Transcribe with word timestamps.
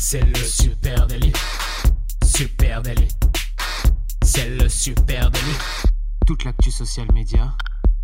C'est 0.00 0.24
le 0.24 0.36
super 0.36 1.08
délit. 1.08 1.32
Super 2.24 2.82
délit. 2.82 3.08
C'est 4.22 4.48
le 4.48 4.68
super 4.68 5.28
délit. 5.28 5.58
Toute 6.24 6.44
l'actu 6.44 6.70
social 6.70 7.08
média 7.12 7.52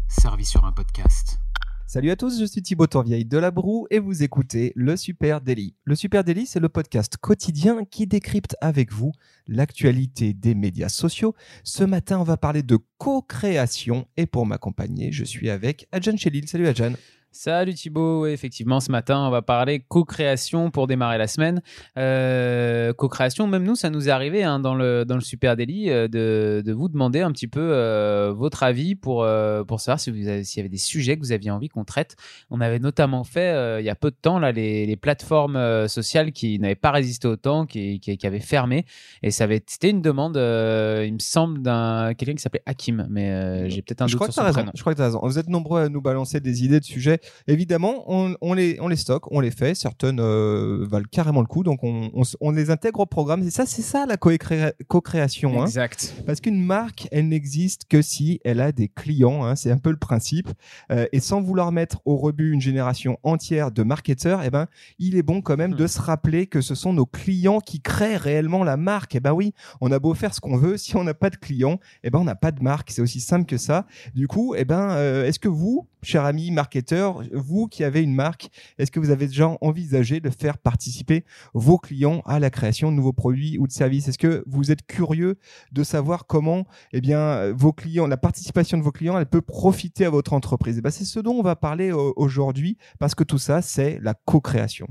servie 0.09 0.45
sur 0.45 0.65
un 0.65 0.73
podcast. 0.73 1.39
Salut 1.87 2.11
à 2.11 2.17
tous, 2.17 2.41
je 2.41 2.47
suis 2.47 2.63
Thibaut 2.63 2.89
Tourvieille 2.89 3.25
de 3.25 3.39
La 3.39 3.53
Broue 3.53 3.87
et 3.93 4.01
vous 4.01 4.25
écoutez 4.25 4.73
Le 4.75 4.97
Super 4.97 5.41
Daily. 5.41 5.77
Le 5.85 5.95
Super 5.95 6.25
Daily, 6.25 6.47
c'est 6.47 6.59
le 6.59 6.69
podcast 6.69 7.17
quotidien 7.17 7.85
qui 7.85 8.09
décrypte 8.09 8.57
avec 8.61 8.93
vous 8.93 9.13
l'actualité 9.47 10.35
des 10.35 10.57
médias 10.57 10.89
sociaux. 10.89 11.37
Ce 11.63 11.85
matin, 11.85 12.19
on 12.19 12.25
va 12.25 12.37
parler 12.37 12.65
de 12.65 12.77
co-création 12.99 14.09
et 14.17 14.27
pour 14.27 14.47
m'accompagner, 14.47 15.13
je 15.13 15.23
suis 15.23 15.49
avec 15.49 15.87
Adjan 15.93 16.17
Chelil. 16.17 16.49
Salut 16.49 16.67
Adjan. 16.67 16.95
Salut 17.37 17.75
Thibaut, 17.75 18.27
effectivement 18.27 18.79
ce 18.79 18.93
matin 18.93 19.27
on 19.27 19.31
va 19.31 19.43
parler 19.43 19.81
co-création 19.81 20.71
pour 20.71 20.87
démarrer 20.87 21.19
la 21.19 21.27
semaine. 21.27 21.63
Euh, 21.99 22.93
co-création, 22.93 23.49
même 23.49 23.65
nous 23.65 23.75
ça 23.75 23.91
nous 23.91 24.09
est 24.09 24.13
arrivé 24.13 24.45
hein, 24.45 24.61
dans, 24.61 24.77
le, 24.77 25.05
dans 25.05 25.17
le 25.17 25.21
Super 25.21 25.57
Daily 25.57 25.91
euh, 25.91 26.07
de, 26.07 26.63
de, 26.65 26.73
vous 26.73 26.89
demander 26.89 27.23
un 27.23 27.33
petit 27.33 27.49
peu 27.49 27.61
euh, 27.61 28.33
votre 28.33 28.63
avis 28.63 28.95
pour, 28.95 29.25
euh, 29.25 29.65
pour 29.65 29.81
savoir 29.81 29.99
si 29.99 30.13
vous 30.13 30.45
s'il 30.45 30.59
y 30.59 30.61
avait 30.61 30.69
des 30.69 30.77
sujets 30.77 31.17
que 31.17 31.23
vous 31.23 31.33
aviez 31.33 31.51
envie 31.51 31.69
qu'on 31.69 31.83
traite. 31.85 32.15
On 32.51 32.61
avait 32.61 32.79
notamment 32.79 33.25
fait 33.25 33.81
il 33.81 33.85
y 33.85 33.91
a 33.91 33.97
peu 33.97 34.13
de 34.13 34.17
temps 34.17 34.39
là, 34.39 34.53
les, 34.53 34.87
les 34.87 34.97
plateformes 34.97 35.89
sociales 35.89 36.31
qui 36.31 36.61
n'avaient 36.61 36.77
pas 36.77 36.93
résisté 36.93 37.27
au 37.27 37.35
temps, 37.35 37.67
qui, 37.67 37.99
qui, 37.99 38.17
qui 38.17 38.27
avaient 38.29 38.39
fermé 38.39 38.85
et 39.25 39.33
ça 39.33 39.43
avait 39.43 39.61
c'était 39.67 39.91
une 39.91 40.03
demande 40.03 40.37
il 40.37 41.13
me 41.13 41.19
semble 41.19 41.63
d'un 41.63 42.15
quelqu'un 42.15 42.37
qui 42.37 42.43
s'appelait 42.43 42.63
Hakim 42.65 43.09
mais 43.11 43.69
j'ai 43.71 43.83
peut-être 43.83 44.03
un 44.03 44.07
je 44.07 44.13
doute 44.13 44.21
crois 44.21 44.31
sur 44.31 44.45
que 44.45 44.53
son 44.53 44.61
raison. 44.61 44.71
Je 44.73 44.81
crois 44.83 44.93
que 44.93 44.99
tu 44.99 45.03
as 45.03 45.07
raison. 45.07 45.19
Vous 45.21 45.41
êtes 45.41 45.49
nombreux 45.49 45.83
à 45.83 45.89
nous 45.89 46.01
balancer 46.01 46.39
des 46.39 46.65
idées 46.65 46.79
de 46.79 46.85
sujets. 46.85 47.19
Évidemment, 47.47 48.05
on, 48.07 48.35
on 48.41 48.55
les, 48.55 48.79
on 48.81 48.89
les 48.89 48.97
stocke, 48.97 49.31
on 49.31 49.41
les 49.41 49.51
fait. 49.51 49.75
Certaines 49.75 50.21
euh, 50.21 50.87
valent 50.89 51.07
carrément 51.11 51.41
le 51.41 51.47
coup, 51.47 51.63
donc 51.63 51.83
on, 51.83 52.11
on, 52.15 52.23
s- 52.23 52.37
on 52.41 52.51
les 52.51 52.71
intègre 52.71 53.01
au 53.01 53.07
programme. 53.07 53.43
C'est 53.45 53.51
ça, 53.51 53.67
c'est 53.67 53.83
ça 53.83 54.07
la 54.07 54.17
co-cré- 54.17 54.73
co-création. 54.89 55.61
hein. 55.63 55.67
Exact. 55.67 56.15
Parce 56.27 56.41
qu'une 56.41 56.61
marque, 56.63 57.09
elle 57.13 57.29
n'existe 57.29 57.83
que 57.89 58.03
si 58.03 58.41
elle 58.45 58.61
a 58.61 58.73
des 58.73 58.89
clients. 58.89 59.45
hein, 59.45 59.57
c'est 59.57 59.71
un 59.71 59.79
peu 59.79 59.91
le 59.91 59.97
principe. 59.97 60.49
Euh, 60.91 61.07
et 61.13 61.21
sans 61.21 61.41
vouloir 61.43 61.73
mettre 61.73 62.01
au 62.05 62.17
rebut 62.17 62.53
une 62.53 62.61
génération 62.61 63.19
entière 63.23 63.71
de 63.71 63.83
marketeurs, 63.83 64.43
eh 64.45 64.51
ben, 64.51 64.67
il 64.99 65.17
est 65.17 65.23
bon 65.23 65.41
quand 65.43 65.57
même 65.57 65.73
Hmm. 65.73 65.77
de 65.77 65.87
se 65.87 66.01
rappeler 66.01 66.47
que 66.47 66.61
ce 66.61 66.75
sont 66.75 66.93
nos 66.93 67.07
clients 67.07 67.61
qui 67.61 67.81
créent 67.81 68.17
réellement 68.17 68.65
la 68.65 68.77
marque. 68.77 69.15
Eh 69.15 69.21
ben 69.21 69.33
oui, 69.33 69.55
on 69.81 69.91
a 69.93 69.99
beau 69.99 70.15
faire 70.15 70.35
ce 70.35 70.41
qu'on 70.41 70.57
veut, 70.57 70.77
si 70.77 70.97
on 70.97 71.05
n'a 71.05 71.15
pas 71.15 71.31
de 71.31 71.37
clients, 71.37 71.79
eh 72.03 72.11
ben 72.11 72.19
on 72.19 72.25
n'a 72.25 72.35
pas 72.35 72.51
de 72.53 72.63
marque. 72.63 72.91
C'est 72.91 73.01
aussi 73.03 73.21
simple 73.21 73.47
que 73.47 73.57
ça. 73.57 73.87
Du 74.15 74.29
coup, 74.29 74.55
eh 74.57 74.65
ben, 74.65 74.91
euh, 74.91 75.27
est-ce 75.27 75.39
que 75.39 75.49
vous, 75.49 75.87
cher 76.03 76.25
ami 76.25 76.51
marketeur, 76.51 77.14
vous 77.33 77.67
qui 77.67 77.85
avez 77.85 78.03
une 78.03 78.15
marque, 78.15 78.49
est-ce 78.79 78.91
que 78.91 79.01
vous 79.01 79.11
avez 79.11 79.27
déjà 79.27 79.57
envisagé 79.61 80.21
de 80.21 80.31
faire 80.31 80.59
participer 80.59 81.25
vos 81.53 81.79
clients 81.79 82.23
à 82.27 82.39
la 82.39 82.51
création 82.51 82.91
de 82.91 82.97
nouveaux 82.97 83.13
produits 83.13 83.59
ou 83.59 83.67
de 83.67 83.73
services? 83.73 84.09
Est-ce 84.09 84.19
que 84.19 84.45
vous 84.47 84.71
êtes 84.71 84.87
curieux 84.87 85.39
de 85.73 85.83
savoir 85.83 86.27
comment 86.27 86.67
eh 86.93 87.01
bien, 87.01 87.53
vos 87.53 87.73
clients, 87.73 88.07
la 88.07 88.17
participation 88.17 88.79
de 88.79 88.83
vos 88.83 88.93
clients, 88.93 89.19
elle 89.19 89.27
peut 89.27 89.43
profiter 89.43 90.05
à 90.05 90.11
votre 90.11 90.33
entreprise? 90.33 90.81
Eh 90.85 90.91
c'est 90.91 91.05
ce 91.05 91.21
dont 91.21 91.35
on 91.35 91.43
va 91.43 91.57
parler 91.57 91.91
euh, 91.91 92.13
aujourd'hui, 92.17 92.79
parce 92.99 93.15
que 93.15 93.25
tout 93.25 93.39
ça, 93.39 93.63
c'est 93.63 93.99
la 94.03 94.15
co-création. 94.15 94.87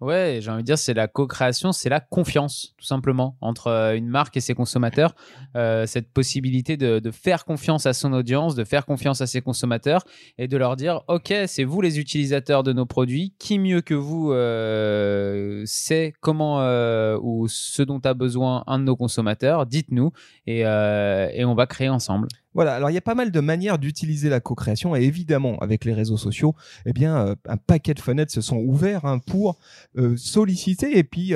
Ouais, 0.00 0.38
j'ai 0.40 0.50
envie 0.50 0.62
de 0.62 0.66
dire, 0.66 0.78
c'est 0.78 0.94
la 0.94 1.08
co-création, 1.08 1.72
c'est 1.72 1.88
la 1.88 1.98
confiance, 1.98 2.74
tout 2.78 2.84
simplement, 2.84 3.36
entre 3.40 3.66
euh, 3.66 3.96
une 3.96 4.08
marque 4.08 4.36
et 4.36 4.40
ses 4.40 4.54
consommateurs. 4.54 5.14
Euh, 5.56 5.86
cette 5.86 6.12
possibilité 6.12 6.76
de 6.76 7.10
faire 7.10 7.44
confiance 7.44 7.86
à 7.86 7.92
son 7.92 8.12
audience, 8.12 8.54
de 8.54 8.64
faire 8.64 8.86
confiance 8.86 9.20
à 9.20 9.26
ses 9.26 9.40
consommateurs 9.40 10.04
et 10.36 10.46
de 10.46 10.56
leur 10.56 10.76
dire, 10.76 11.02
OK, 11.08 11.34
c'est 11.46 11.64
vous 11.68 11.80
les 11.80 12.00
utilisateurs 12.00 12.62
de 12.62 12.72
nos 12.72 12.86
produits, 12.86 13.34
qui 13.38 13.58
mieux 13.58 13.80
que 13.80 13.94
vous 13.94 14.32
euh, 14.32 15.62
sait 15.66 16.12
comment 16.20 16.60
euh, 16.60 17.18
ou 17.22 17.46
ce 17.48 17.82
dont 17.82 18.00
a 18.00 18.14
besoin 18.14 18.64
un 18.66 18.78
de 18.78 18.84
nos 18.84 18.96
consommateurs, 18.96 19.66
dites-nous 19.66 20.10
et, 20.46 20.66
euh, 20.66 21.28
et 21.32 21.44
on 21.44 21.54
va 21.54 21.66
créer 21.66 21.88
ensemble. 21.88 22.28
Voilà, 22.54 22.74
alors 22.74 22.90
il 22.90 22.94
y 22.94 22.98
a 22.98 23.02
pas 23.02 23.14
mal 23.14 23.30
de 23.30 23.40
manières 23.40 23.78
d'utiliser 23.78 24.28
la 24.28 24.40
co-création 24.40 24.96
et 24.96 25.02
évidemment 25.02 25.58
avec 25.58 25.84
les 25.84 25.94
réseaux 25.94 26.16
sociaux, 26.16 26.56
eh 26.86 26.92
bien 26.92 27.36
un 27.46 27.56
paquet 27.56 27.94
de 27.94 28.00
fenêtres 28.00 28.32
se 28.32 28.40
sont 28.40 28.56
ouverts 28.56 29.04
hein, 29.04 29.20
pour 29.20 29.58
solliciter 30.16 30.98
et 30.98 31.04
puis 31.04 31.34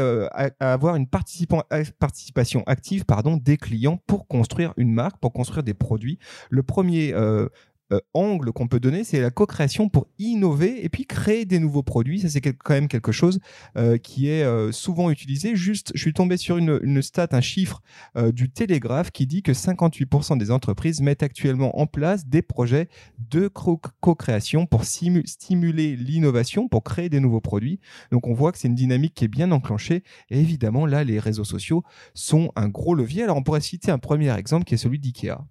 avoir 0.59 0.97
une 0.97 1.07
participation 1.07 2.65
active 2.67 3.05
pardon 3.05 3.37
des 3.37 3.57
clients 3.57 4.01
pour 4.09 4.27
construire 4.27 4.73
une 4.77 4.93
marque, 4.93 5.19
pour 5.19 5.33
construire 5.33 5.63
des 5.63 5.75
produits. 5.75 6.19
Le 6.51 6.65
premier 6.65 7.15
euh, 7.93 8.01
angle 8.15 8.53
qu'on 8.53 8.69
peut 8.69 8.81
donner, 8.81 9.05
c'est 9.05 9.21
la 9.21 9.31
co-création 9.31 9.89
pour 9.89 10.09
innover 10.19 10.85
et 10.85 10.89
puis 10.89 11.07
créer 11.07 11.45
des 11.45 11.59
nouveaux 11.59 11.83
produits. 11.83 12.21
Ça, 12.21 12.29
c'est 12.29 12.41
quand 12.41 12.75
même 12.75 12.89
quelque 12.89 13.13
chose 13.13 13.41
euh, 13.77 13.99
qui 13.99 14.29
est 14.29 14.43
euh, 14.43 14.73
souvent 14.73 15.11
utilisé. 15.11 15.55
Juste, 15.57 15.93
je 15.95 16.01
suis 16.01 16.13
tombé 16.13 16.37
sur 16.37 16.57
une, 16.57 17.03
stat, 17.03 17.29
un 17.33 17.41
chiffre 17.41 17.83
du 18.33 18.51
Télégraphe 18.51 19.11
qui 19.11 19.27
dit 19.27 19.43
que 19.43 19.53
58% 19.53 20.39
des 20.39 20.51
entreprises 20.51 21.01
mettent 21.01 21.23
actuellement 21.23 21.79
en 21.79 21.87
place 21.87 22.27
des 22.27 22.43
projets 22.43 22.89
de 23.31 23.49
co- 23.49 23.81
co-création 24.01 24.67
pour 24.67 24.85
stimuler 24.85 25.97
l'innovation, 25.97 26.69
pour 26.69 26.85
créer 26.85 27.09
des 27.09 27.21
nouveaux 27.21 27.41
produits. 27.41 27.81
Donc 28.11 28.27
on 28.27 28.35
voit 28.35 28.53
que 28.53 28.59
c'est 28.59 28.69
une 28.69 28.75
dynamique 28.75 29.15
qui 29.15 29.25
est 29.25 29.29
bien 29.29 29.51
enclenchée. 29.53 30.03
Et 30.31 30.41
évidemment, 30.41 30.87
là, 30.87 31.05
les 31.05 31.19
réseaux 31.19 31.45
sociaux 31.45 31.83
sont 32.15 32.53
un 32.57 32.69
gros 32.69 32.95
levier. 32.95 33.23
Alors 33.25 33.37
on 33.37 33.43
pourrait 33.43 33.61
citer 33.61 33.91
un 33.91 33.99
premier 33.99 34.35
exemple 34.37 34.65
qui 34.65 34.75
est 34.75 34.79
celui 34.79 34.99
d'IKEA. 34.99 35.45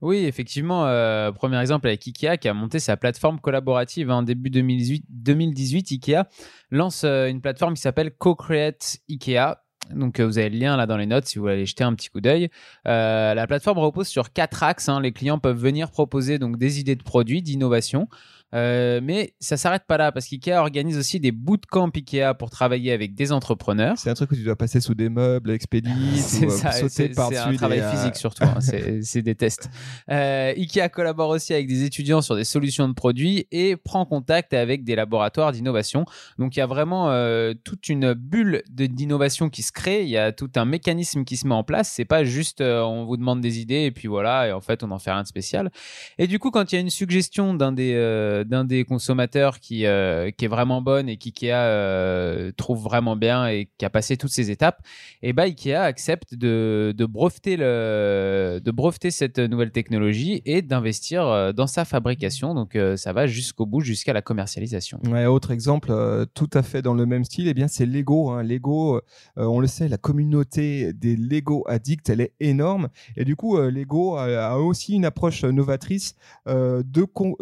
Oui, 0.00 0.24
effectivement, 0.24 0.86
euh, 0.86 1.30
premier 1.30 1.60
exemple 1.60 1.86
avec 1.86 2.06
Ikea 2.06 2.38
qui 2.38 2.48
a 2.48 2.54
monté 2.54 2.78
sa 2.78 2.96
plateforme 2.96 3.38
collaborative 3.38 4.10
en 4.10 4.22
début 4.22 4.48
2018. 4.48 5.04
2018 5.10 5.90
Ikea 5.92 6.22
lance 6.70 7.04
euh, 7.04 7.28
une 7.28 7.40
plateforme 7.42 7.74
qui 7.74 7.82
s'appelle 7.82 8.10
Co-Create 8.12 8.98
Ikea. 9.10 9.56
Donc 9.94 10.20
euh, 10.20 10.26
vous 10.26 10.38
avez 10.38 10.48
le 10.50 10.58
lien 10.58 10.76
là 10.76 10.86
dans 10.86 10.96
les 10.96 11.06
notes 11.06 11.26
si 11.26 11.36
vous 11.38 11.42
voulez 11.42 11.54
aller 11.54 11.66
jeter 11.66 11.84
un 11.84 11.94
petit 11.94 12.08
coup 12.08 12.20
d'œil. 12.20 12.48
La 12.84 13.46
plateforme 13.46 13.78
repose 13.78 14.08
sur 14.08 14.32
quatre 14.32 14.62
axes. 14.62 14.88
hein. 14.88 15.00
Les 15.00 15.12
clients 15.12 15.38
peuvent 15.38 15.58
venir 15.58 15.90
proposer 15.90 16.38
donc 16.38 16.56
des 16.56 16.80
idées 16.80 16.96
de 16.96 17.02
produits, 17.02 17.42
d'innovation. 17.42 18.08
Euh, 18.54 19.00
mais 19.02 19.34
ça 19.40 19.56
s'arrête 19.56 19.84
pas 19.86 19.96
là 19.96 20.12
parce 20.12 20.26
qu'IKEA 20.26 20.60
organise 20.60 20.98
aussi 20.98 21.20
des 21.20 21.32
bootcamps 21.32 21.90
Ikea 21.94 22.34
pour 22.38 22.50
travailler 22.50 22.92
avec 22.92 23.14
des 23.14 23.32
entrepreneurs. 23.32 23.96
C'est 23.96 24.10
un 24.10 24.14
truc 24.14 24.32
où 24.32 24.34
tu 24.34 24.42
dois 24.42 24.56
passer 24.56 24.80
sous 24.80 24.94
des 24.94 25.08
meubles, 25.08 25.50
ou 25.50 25.54
euh, 25.54 26.48
ça, 26.50 26.72
sauter 26.72 26.88
c'est 26.88 27.08
c'est 27.08 27.08
par-dessus. 27.14 27.40
un 27.40 27.54
travail 27.54 27.80
euh, 27.80 27.90
physique 27.90 28.16
surtout, 28.16 28.44
hein, 28.44 28.60
c'est 29.02 29.22
des 29.22 29.34
tests. 29.34 29.70
Euh, 30.10 30.52
Ikea 30.56 30.88
collabore 30.88 31.30
aussi 31.30 31.54
avec 31.54 31.68
des 31.68 31.84
étudiants 31.84 32.22
sur 32.22 32.36
des 32.36 32.44
solutions 32.44 32.88
de 32.88 32.94
produits 32.94 33.46
et 33.50 33.76
prend 33.76 34.04
contact 34.04 34.52
avec 34.54 34.84
des 34.84 34.94
laboratoires 34.94 35.52
d'innovation. 35.52 36.04
Donc 36.38 36.56
il 36.56 36.58
y 36.58 36.62
a 36.62 36.66
vraiment 36.66 37.10
euh, 37.10 37.54
toute 37.64 37.88
une 37.88 38.14
bulle 38.14 38.62
d'innovation 38.70 39.48
qui 39.48 39.62
se 39.62 39.72
crée, 39.72 40.02
il 40.02 40.08
y 40.08 40.16
a 40.16 40.32
tout 40.32 40.50
un 40.56 40.64
mécanisme 40.64 41.24
qui 41.24 41.36
se 41.36 41.46
met 41.46 41.54
en 41.54 41.64
place. 41.64 41.90
C'est 41.90 42.04
pas 42.04 42.24
juste 42.24 42.60
euh, 42.60 42.82
on 42.82 43.04
vous 43.04 43.16
demande 43.16 43.40
des 43.40 43.60
idées 43.60 43.84
et 43.84 43.90
puis 43.90 44.08
voilà, 44.08 44.48
et 44.48 44.52
en 44.52 44.60
fait 44.60 44.82
on 44.82 44.88
n'en 44.88 44.98
fait 44.98 45.12
rien 45.12 45.22
de 45.22 45.28
spécial. 45.28 45.70
Et 46.18 46.26
du 46.26 46.38
coup, 46.38 46.50
quand 46.50 46.72
il 46.72 46.74
y 46.74 46.78
a 46.78 46.80
une 46.80 46.90
suggestion 46.90 47.54
d'un 47.54 47.72
des, 47.72 47.94
euh, 47.94 48.39
d'un 48.44 48.64
des 48.64 48.84
consommateurs 48.84 49.60
qui, 49.60 49.86
euh, 49.86 50.30
qui 50.30 50.44
est 50.44 50.48
vraiment 50.48 50.82
bonne 50.82 51.08
et 51.08 51.16
qu'IKEA 51.16 51.54
euh, 51.54 52.52
trouve 52.56 52.82
vraiment 52.82 53.16
bien 53.16 53.48
et 53.48 53.68
qui 53.78 53.84
a 53.84 53.90
passé 53.90 54.16
toutes 54.16 54.30
ces 54.30 54.50
étapes, 54.50 54.80
et 55.22 55.32
bah 55.32 55.44
Ikea 55.44 55.74
accepte 55.74 56.34
de, 56.34 56.94
de 56.96 57.06
breveter 57.06 57.56
le, 57.56 58.60
de 58.62 58.70
breveter 58.70 59.10
cette 59.10 59.38
nouvelle 59.38 59.72
technologie 59.72 60.42
et 60.44 60.62
d'investir 60.62 61.26
euh, 61.26 61.52
dans 61.52 61.66
sa 61.66 61.84
fabrication. 61.84 62.54
Donc 62.54 62.78
ça 62.96 63.12
va 63.12 63.26
jusqu'au 63.26 63.66
bout, 63.66 63.80
jusqu'à 63.80 64.12
la 64.12 64.22
commercialisation. 64.22 65.00
Ouais, 65.08 65.26
autre 65.26 65.50
exemple, 65.50 65.92
tout 66.34 66.50
à 66.54 66.62
fait 66.62 66.82
dans 66.82 66.94
le 66.94 67.06
même 67.06 67.24
style, 67.24 67.48
eh 67.48 67.54
bien 67.54 67.68
c'est 67.68 67.86
Lego. 67.86 68.30
Hein. 68.30 68.42
Lego, 68.42 69.00
on 69.36 69.60
le 69.60 69.66
sait, 69.66 69.88
la 69.88 69.98
communauté 69.98 70.92
des 70.92 71.16
Lego 71.16 71.64
addicts, 71.66 72.08
elle 72.08 72.20
est 72.20 72.32
énorme. 72.40 72.88
Et 73.16 73.24
du 73.24 73.36
coup, 73.36 73.58
Lego 73.58 74.16
a, 74.16 74.56
aussi 74.58 74.94
une 74.94 75.04
approche 75.04 75.44
novatrice 75.44 76.14
de, 76.46 77.02
co- 77.04 77.36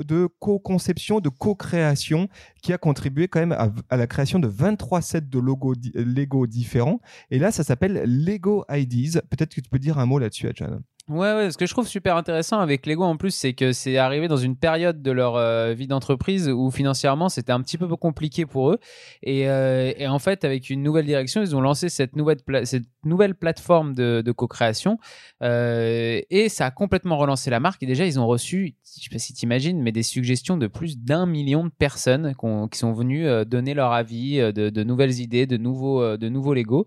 de 0.94 1.28
co-création, 1.28 2.28
qui 2.62 2.72
a 2.72 2.78
contribué 2.78 3.28
quand 3.28 3.40
même 3.40 3.52
à, 3.52 3.96
la 3.96 4.06
création 4.06 4.38
de 4.38 4.48
23 4.48 5.02
sets 5.02 5.20
de 5.22 5.38
logos 5.38 5.74
Lego 5.94 6.46
différents. 6.46 7.00
Et 7.30 7.38
là, 7.38 7.50
ça 7.50 7.64
s'appelle 7.64 8.02
Lego 8.04 8.64
IDs. 8.70 9.20
Peut-être 9.30 9.54
que 9.54 9.60
tu 9.60 9.68
peux 9.68 9.78
dire 9.78 9.98
un 9.98 10.06
mot 10.06 10.18
là-dessus, 10.18 10.48
Adjan. 10.48 10.80
Ouais, 11.08 11.34
ouais, 11.34 11.50
ce 11.50 11.56
que 11.56 11.64
je 11.64 11.72
trouve 11.72 11.88
super 11.88 12.16
intéressant 12.16 12.58
avec 12.60 12.84
Lego 12.84 13.02
en 13.02 13.16
plus, 13.16 13.30
c'est 13.30 13.54
que 13.54 13.72
c'est 13.72 13.96
arrivé 13.96 14.28
dans 14.28 14.36
une 14.36 14.56
période 14.56 15.00
de 15.00 15.10
leur 15.10 15.36
euh, 15.36 15.72
vie 15.72 15.86
d'entreprise 15.86 16.50
où 16.50 16.70
financièrement 16.70 17.30
c'était 17.30 17.52
un 17.52 17.62
petit 17.62 17.78
peu 17.78 17.88
compliqué 17.96 18.44
pour 18.44 18.72
eux. 18.72 18.78
Et, 19.22 19.48
euh, 19.48 19.90
et 19.96 20.06
en 20.06 20.18
fait, 20.18 20.44
avec 20.44 20.68
une 20.68 20.82
nouvelle 20.82 21.06
direction, 21.06 21.40
ils 21.40 21.56
ont 21.56 21.62
lancé 21.62 21.88
cette 21.88 22.14
nouvelle, 22.14 22.42
pla- 22.44 22.66
cette 22.66 22.84
nouvelle 23.04 23.34
plateforme 23.34 23.94
de, 23.94 24.32
co-création. 24.32 24.98
Euh, 25.42 26.20
et 26.28 26.50
ça 26.50 26.66
a 26.66 26.70
complètement 26.70 27.16
relancé 27.16 27.48
la 27.48 27.58
marque. 27.58 27.82
Et 27.82 27.86
déjà, 27.86 28.04
ils 28.04 28.20
ont 28.20 28.26
reçu, 28.26 28.74
je 28.84 29.04
sais 29.04 29.10
pas 29.10 29.18
si 29.18 29.32
tu 29.32 29.46
imagines, 29.46 29.80
mais 29.80 29.92
des 29.92 30.02
suggestions 30.02 30.58
de 30.58 30.66
plus 30.66 30.98
d'un 30.98 31.24
million 31.24 31.64
de 31.64 31.70
personnes 31.70 32.34
qui 32.70 32.78
sont 32.78 32.92
venues 32.92 33.26
donner 33.46 33.72
leur 33.72 33.92
avis, 33.92 34.40
de, 34.52 34.82
nouvelles 34.82 35.20
idées, 35.20 35.46
de 35.46 35.56
nouveaux, 35.56 36.18
de 36.18 36.28
nouveaux 36.28 36.52
Lego. 36.52 36.86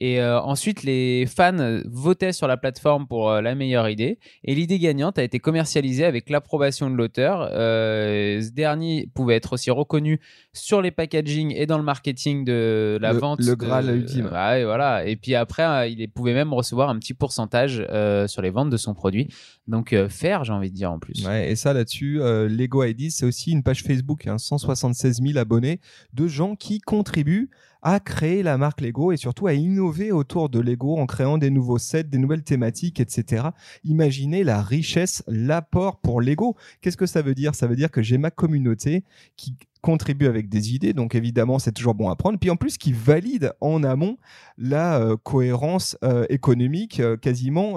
Et 0.00 0.22
ensuite, 0.22 0.82
les 0.82 1.26
fans 1.26 1.80
votaient 1.84 2.32
sur 2.32 2.48
la 2.48 2.56
plateforme 2.56 3.06
pour 3.06 3.30
euh, 3.30 3.40
la 3.52 3.56
meilleure 3.56 3.88
idée. 3.88 4.18
Et 4.44 4.54
l'idée 4.54 4.78
gagnante 4.78 5.18
a 5.18 5.22
été 5.22 5.38
commercialisée 5.38 6.04
avec 6.04 6.30
l'approbation 6.30 6.90
de 6.90 6.96
l'auteur. 6.96 7.48
Euh, 7.52 8.40
ce 8.40 8.50
dernier 8.50 9.08
pouvait 9.14 9.36
être 9.36 9.52
aussi 9.52 9.70
reconnu 9.70 10.20
sur 10.52 10.80
les 10.82 10.90
packaging 10.90 11.52
et 11.54 11.66
dans 11.66 11.78
le 11.78 11.84
marketing 11.84 12.44
de 12.44 12.98
la 13.00 13.12
Le- 13.12 13.18
vente. 13.18 13.40
le 13.40 13.46
de- 13.46 13.54
Graal 13.54 13.94
ultime. 13.96 14.26
Et 14.26 14.64
voilà. 14.64 15.04
Et 15.06 15.16
puis 15.16 15.34
après, 15.34 15.62
euh, 15.64 15.86
il 15.86 16.08
pouvait 16.10 16.34
même 16.34 16.52
recevoir 16.52 16.88
un 16.88 16.98
petit 16.98 17.14
pourcentage 17.14 17.84
euh, 17.90 18.26
sur 18.26 18.42
les 18.42 18.50
ventes 18.50 18.70
de 18.70 18.76
son 18.76 18.94
produit. 18.94 19.28
Donc 19.68 19.92
euh, 19.92 20.08
faire, 20.08 20.44
j'ai 20.44 20.52
envie 20.52 20.70
de 20.70 20.74
dire 20.76 20.90
en 20.90 20.98
plus. 20.98 21.26
Ouais, 21.26 21.50
et 21.50 21.56
ça 21.56 21.72
là-dessus, 21.72 22.18
Lego 22.48 22.82
Ideas, 22.84 23.10
c'est 23.10 23.26
aussi 23.26 23.52
une 23.52 23.62
page 23.62 23.82
Facebook, 23.82 24.26
hein, 24.26 24.38
176 24.38 25.20
000 25.22 25.38
abonnés 25.38 25.80
de 26.14 26.26
gens 26.26 26.56
qui 26.56 26.80
contribuent 26.80 27.50
à 27.82 28.00
créer 28.00 28.42
la 28.42 28.56
marque 28.58 28.80
Lego 28.80 29.12
et 29.12 29.16
surtout 29.16 29.46
à 29.46 29.54
innover 29.54 30.12
autour 30.12 30.48
de 30.48 30.60
Lego 30.60 30.96
en 30.96 31.06
créant 31.06 31.38
des 31.38 31.50
nouveaux 31.50 31.78
sets, 31.78 32.04
des 32.04 32.18
nouvelles 32.18 32.44
thématiques, 32.44 33.00
etc. 33.00 33.48
Imaginez 33.84 34.44
la 34.44 34.62
richesse, 34.62 35.22
l'apport 35.26 35.98
pour 36.00 36.20
Lego. 36.20 36.56
Qu'est-ce 36.80 36.96
que 36.96 37.06
ça 37.06 37.22
veut 37.22 37.34
dire? 37.34 37.54
Ça 37.54 37.66
veut 37.66 37.76
dire 37.76 37.90
que 37.90 38.02
j'ai 38.02 38.18
ma 38.18 38.30
communauté 38.30 39.04
qui 39.36 39.56
contribue 39.82 40.26
avec 40.26 40.48
des 40.48 40.74
idées, 40.74 40.92
donc 40.92 41.14
évidemment 41.14 41.58
c'est 41.58 41.72
toujours 41.72 41.94
bon 41.94 42.08
à 42.08 42.16
prendre, 42.16 42.38
puis 42.38 42.50
en 42.50 42.56
plus 42.56 42.78
qui 42.78 42.92
valide 42.92 43.52
en 43.60 43.82
amont 43.82 44.16
la 44.58 45.00
euh, 45.00 45.16
cohérence 45.22 45.96
euh, 46.04 46.24
économique 46.30 47.00
euh, 47.00 47.16
quasiment 47.16 47.74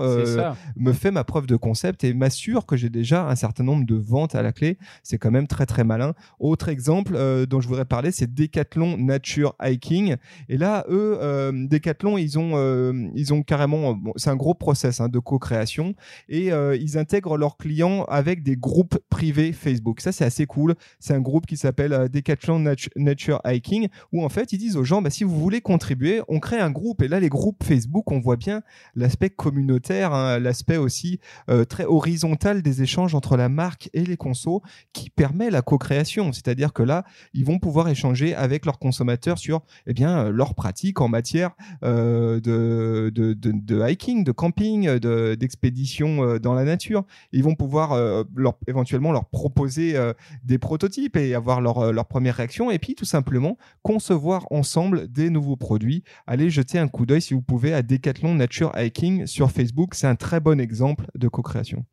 me 0.75 0.93
fait 0.93 1.11
ma 1.11 1.23
preuve 1.23 1.47
de 1.47 1.55
concept 1.55 2.03
et 2.03 2.13
m'assure 2.13 2.65
que 2.65 2.75
j'ai 2.75 2.89
déjà 2.89 3.27
un 3.27 3.35
certain 3.35 3.63
nombre 3.63 3.85
de 3.85 3.95
ventes 3.95 4.35
à 4.35 4.41
la 4.41 4.51
clé. 4.51 4.77
C'est 5.03 5.17
quand 5.17 5.31
même 5.31 5.47
très 5.47 5.65
très 5.65 5.83
malin. 5.83 6.13
Autre 6.39 6.69
exemple 6.69 7.17
dont 7.47 7.59
je 7.59 7.67
voudrais 7.67 7.85
parler, 7.85 8.11
c'est 8.11 8.33
Decathlon 8.33 8.97
Nature 8.97 9.55
Hiking. 9.61 10.15
Et 10.49 10.57
là, 10.57 10.85
eux, 10.89 11.19
Decathlon, 11.67 12.17
ils 12.17 12.37
ont, 12.37 13.11
ils 13.15 13.33
ont 13.33 13.41
carrément, 13.41 13.93
bon, 13.93 14.13
c'est 14.15 14.29
un 14.29 14.35
gros 14.35 14.53
process 14.53 15.01
hein, 15.01 15.09
de 15.09 15.19
co-création 15.19 15.95
et 16.29 16.49
ils 16.49 16.97
intègrent 16.97 17.37
leurs 17.37 17.57
clients 17.57 18.03
avec 18.05 18.43
des 18.43 18.55
groupes 18.55 18.97
privés 19.09 19.51
Facebook. 19.53 20.01
Ça, 20.01 20.11
c'est 20.11 20.25
assez 20.25 20.45
cool. 20.45 20.75
C'est 20.99 21.13
un 21.13 21.21
groupe 21.21 21.45
qui 21.45 21.57
s'appelle 21.57 21.94
euh, 21.95 22.07
Decathlon 22.07 22.59
Natu- 22.59 22.89
Nature 22.95 23.39
Hiking 23.45 23.87
où 24.11 24.23
en 24.23 24.29
fait, 24.29 24.53
ils 24.53 24.57
disent 24.57 24.77
aux 24.77 24.83
gens, 24.83 25.01
bah, 25.01 25.09
si 25.09 25.23
vous 25.23 25.39
voulez 25.39 25.61
contribuer, 25.61 26.21
on 26.27 26.39
crée 26.39 26.59
un 26.59 26.71
groupe. 26.71 27.01
Et 27.01 27.07
là, 27.07 27.19
les 27.19 27.29
groupes 27.29 27.63
Facebook, 27.63 28.11
on 28.11 28.19
voit 28.19 28.35
bien 28.35 28.61
l'aspect 28.95 29.29
communautaire, 29.29 30.13
hein, 30.13 30.39
l'aspect 30.39 30.77
aussi 30.77 31.19
euh, 31.49 31.65
très 31.65 31.85
horizontal 31.85 32.61
des 32.61 32.81
échanges 32.81 33.15
entre 33.15 33.37
la 33.37 33.49
marque 33.49 33.89
et 33.93 34.03
les 34.03 34.17
consos 34.17 34.61
qui 34.93 35.09
permet 35.09 35.49
la 35.49 35.61
co-création. 35.61 36.31
C'est-à-dire 36.33 36.73
que 36.73 36.83
là, 36.83 37.03
ils 37.33 37.45
vont 37.45 37.59
pouvoir 37.59 37.87
échanger 37.89 38.35
avec 38.35 38.65
leurs 38.65 38.79
consommateurs 38.79 39.37
sur 39.37 39.61
eh 39.87 39.93
bien, 39.93 40.25
euh, 40.25 40.31
leurs 40.31 40.53
pratiques 40.55 41.01
en 41.01 41.07
matière 41.07 41.51
de, 41.81 42.39
de, 43.13 43.33
de, 43.33 43.89
hiking, 43.89 44.23
de 44.23 44.31
camping, 44.31 44.99
de- 44.99 45.35
d'expédition 45.35 46.37
dans 46.39 46.53
la 46.53 46.63
nature. 46.63 47.03
Ils 47.31 47.43
vont 47.43 47.55
pouvoir 47.55 48.25
éventuellement 48.67 49.11
leur 49.11 49.25
proposer 49.25 49.95
des 50.43 50.57
prototypes 50.57 51.15
et 51.17 51.33
avoir 51.35 51.61
leur, 51.61 51.84
euh, 51.85 51.91
leur 51.91 52.05
première 52.05 52.35
réaction. 52.35 52.71
Et 52.71 52.79
puis, 52.79 52.95
tout 52.95 53.05
simplement, 53.05 53.57
concevoir 53.81 54.47
ensemble 54.51 55.07
des 55.07 55.29
nouveaux 55.29 55.55
produits. 55.55 56.03
Allez 56.27 56.49
jeter 56.49 56.79
un 56.79 56.87
coup 56.87 57.05
d'œil 57.05 57.21
si 57.21 57.33
vous 57.33 57.41
pouvez 57.41 57.73
à 57.73 57.81
Decathlon 57.81 58.35
Nature 58.35 58.71
Hiking 58.77 59.25
sur 59.25 59.51
Facebook. 59.51 59.95
C'est 59.95 60.07
un 60.07 60.15
très 60.15 60.39
bon 60.39 60.59
exemple 60.59 61.05
de 61.15 61.27
co-création. 61.27 61.85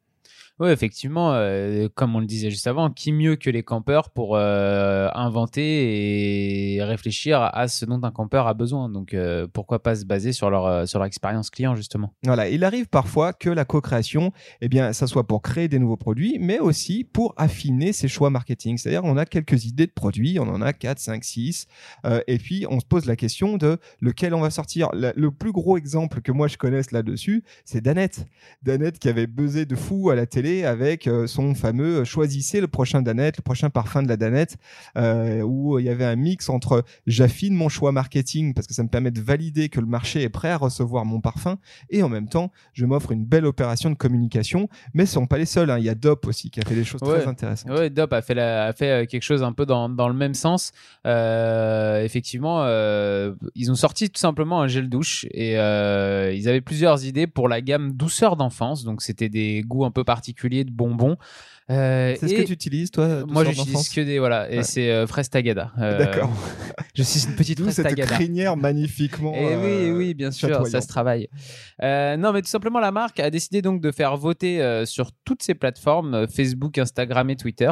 Oui, 0.58 0.70
effectivement, 0.70 1.32
euh, 1.32 1.88
comme 1.94 2.14
on 2.14 2.20
le 2.20 2.26
disait 2.26 2.50
juste 2.50 2.66
avant, 2.66 2.90
qui 2.90 3.10
mieux 3.10 3.36
que 3.36 3.50
les 3.50 3.62
campeurs 3.62 4.10
pour 4.10 4.36
euh, 4.36 5.08
inventer 5.14 6.76
et 6.76 6.82
réfléchir 6.84 7.40
à 7.40 7.68
ce 7.68 7.84
dont 7.84 8.00
un 8.02 8.10
campeur 8.10 8.46
a 8.46 8.54
besoin. 8.54 8.88
Donc, 8.88 9.14
euh, 9.14 9.46
pourquoi 9.52 9.82
pas 9.82 9.96
se 9.96 10.04
baser 10.04 10.32
sur 10.32 10.50
leur, 10.50 10.86
sur 10.86 10.98
leur 10.98 11.06
expérience 11.06 11.50
client, 11.50 11.74
justement. 11.74 12.14
Voilà, 12.22 12.48
il 12.48 12.64
arrive 12.64 12.86
parfois 12.86 13.32
que 13.32 13.48
la 13.48 13.64
co-création, 13.64 14.32
eh 14.60 14.68
bien, 14.68 14.92
ça 14.92 15.06
soit 15.06 15.26
pour 15.26 15.42
créer 15.42 15.68
des 15.68 15.78
nouveaux 15.78 15.96
produits, 15.96 16.38
mais 16.38 16.58
aussi 16.58 17.02
pour 17.02 17.34
affiner 17.38 17.92
ses 17.92 18.08
choix 18.08 18.30
marketing. 18.30 18.76
C'est-à-dire, 18.76 19.04
on 19.04 19.16
a 19.16 19.24
quelques 19.24 19.64
idées 19.64 19.86
de 19.86 19.92
produits, 19.92 20.38
on 20.38 20.48
en 20.48 20.60
a 20.60 20.72
4, 20.72 20.98
5, 20.98 21.24
6, 21.24 21.66
euh, 22.04 22.20
et 22.26 22.38
puis 22.38 22.66
on 22.68 22.78
se 22.78 22.84
pose 22.84 23.06
la 23.06 23.16
question 23.16 23.56
de 23.56 23.78
lequel 24.00 24.34
on 24.34 24.40
va 24.40 24.50
sortir. 24.50 24.90
Le 24.92 25.30
plus 25.30 25.52
gros 25.52 25.76
exemple 25.76 26.20
que 26.20 26.30
moi 26.30 26.46
je 26.46 26.58
connaisse 26.58 26.90
là-dessus, 26.92 27.42
c'est 27.64 27.80
Danette. 27.80 28.26
Danette 28.62 28.98
qui 28.98 29.08
avait 29.08 29.26
buzzé 29.26 29.64
de 29.64 29.76
fou 29.76 30.10
à 30.10 30.14
la 30.14 30.26
télé 30.26 30.41
avec 30.64 31.06
euh, 31.06 31.26
son 31.26 31.54
fameux 31.54 32.04
choisissez 32.04 32.60
le 32.60 32.68
prochain 32.68 33.02
Danette, 33.02 33.36
le 33.38 33.42
prochain 33.42 33.70
parfum 33.70 34.02
de 34.02 34.08
la 34.08 34.16
Danette, 34.16 34.56
euh, 34.96 35.42
où 35.42 35.78
il 35.78 35.84
y 35.84 35.88
avait 35.88 36.04
un 36.04 36.16
mix 36.16 36.48
entre 36.48 36.84
j'affine 37.06 37.54
mon 37.54 37.68
choix 37.68 37.92
marketing 37.92 38.54
parce 38.54 38.66
que 38.66 38.74
ça 38.74 38.82
me 38.82 38.88
permet 38.88 39.10
de 39.10 39.20
valider 39.20 39.68
que 39.68 39.80
le 39.80 39.86
marché 39.86 40.22
est 40.22 40.28
prêt 40.28 40.50
à 40.50 40.56
recevoir 40.56 41.04
mon 41.04 41.20
parfum 41.20 41.58
et 41.90 42.02
en 42.02 42.08
même 42.08 42.28
temps, 42.28 42.50
je 42.72 42.84
m'offre 42.86 43.12
une 43.12 43.24
belle 43.24 43.46
opération 43.46 43.88
de 43.90 43.94
communication. 43.94 44.68
Mais 44.94 45.06
ce 45.06 45.14
sont 45.14 45.26
pas 45.26 45.38
les 45.38 45.46
seuls. 45.46 45.70
hein. 45.70 45.78
Il 45.78 45.84
y 45.84 45.88
a 45.88 45.94
Dop 45.94 46.26
aussi 46.26 46.50
qui 46.50 46.60
a 46.60 46.64
fait 46.64 46.74
des 46.74 46.84
choses 46.84 47.00
Ouais. 47.02 47.20
très 47.20 47.28
intéressantes. 47.28 47.70
Ouais, 47.70 47.90
Dop 47.90 48.12
a 48.12 48.22
fait, 48.22 48.34
la- 48.34 48.66
a 48.66 48.72
fait 48.72 48.90
euh, 48.90 49.06
quelque 49.06 49.22
chose 49.22 49.42
un 49.42 49.52
peu 49.52 49.66
dans, 49.66 49.88
dans 49.88 50.08
le 50.08 50.14
même 50.14 50.34
sens. 50.34 50.72
Euh, 51.06 52.02
effectivement, 52.04 52.62
euh, 52.64 53.34
ils 53.54 53.70
ont 53.70 53.74
sorti 53.74 54.10
tout 54.10 54.18
simplement 54.20 54.60
un 54.62 54.66
gel 54.68 54.88
douche 54.88 55.26
et 55.30 55.52
ils 55.54 56.48
avaient 56.48 56.60
plusieurs 56.60 57.04
idées 57.04 57.26
pour 57.26 57.48
la 57.48 57.60
gamme 57.60 57.92
douceur 57.92 58.36
d'enfance. 58.36 58.84
Donc, 58.84 59.02
c'était 59.02 59.28
des 59.28 59.62
goûts 59.66 59.84
un 59.84 59.90
peu 59.90 60.04
particuliers 60.04 60.31
de 60.64 60.70
bonbons. 60.70 61.16
Euh, 61.72 62.14
C'est 62.20 62.28
ce 62.28 62.34
que 62.34 62.42
tu 62.42 62.52
utilises, 62.52 62.90
toi 62.90 63.24
Moi, 63.26 63.44
j'utilise 63.44 63.88
que 63.88 64.00
des. 64.00 64.18
Voilà, 64.18 64.50
et 64.50 64.58
Ouais. 64.58 64.62
c'est 64.62 64.90
euh, 64.90 65.06
fraise 65.06 65.30
tagada. 65.30 65.72
Euh, 65.78 65.98
D'accord. 65.98 66.30
Je 66.94 67.02
suis 67.02 67.26
une 67.28 67.34
petite 67.36 67.60
fraise 67.60 67.74
cette 67.74 67.86
tagada. 67.88 68.14
crinière 68.14 68.56
magnifiquement. 68.56 69.32
Eh 69.34 69.56
oui, 69.56 69.88
euh, 69.90 69.96
oui, 69.96 70.14
bien 70.14 70.30
sûr, 70.30 70.66
ça 70.66 70.80
se 70.80 70.86
travaille. 70.88 71.28
Euh, 71.82 72.16
non, 72.16 72.32
mais 72.32 72.42
tout 72.42 72.48
simplement, 72.48 72.80
la 72.80 72.92
marque 72.92 73.18
a 73.20 73.30
décidé 73.30 73.62
donc 73.62 73.80
de 73.80 73.90
faire 73.90 74.16
voter 74.16 74.82
sur 74.84 75.10
toutes 75.24 75.42
ses 75.42 75.54
plateformes, 75.54 76.26
Facebook, 76.28 76.76
Instagram 76.78 77.30
et 77.30 77.36
Twitter, 77.36 77.70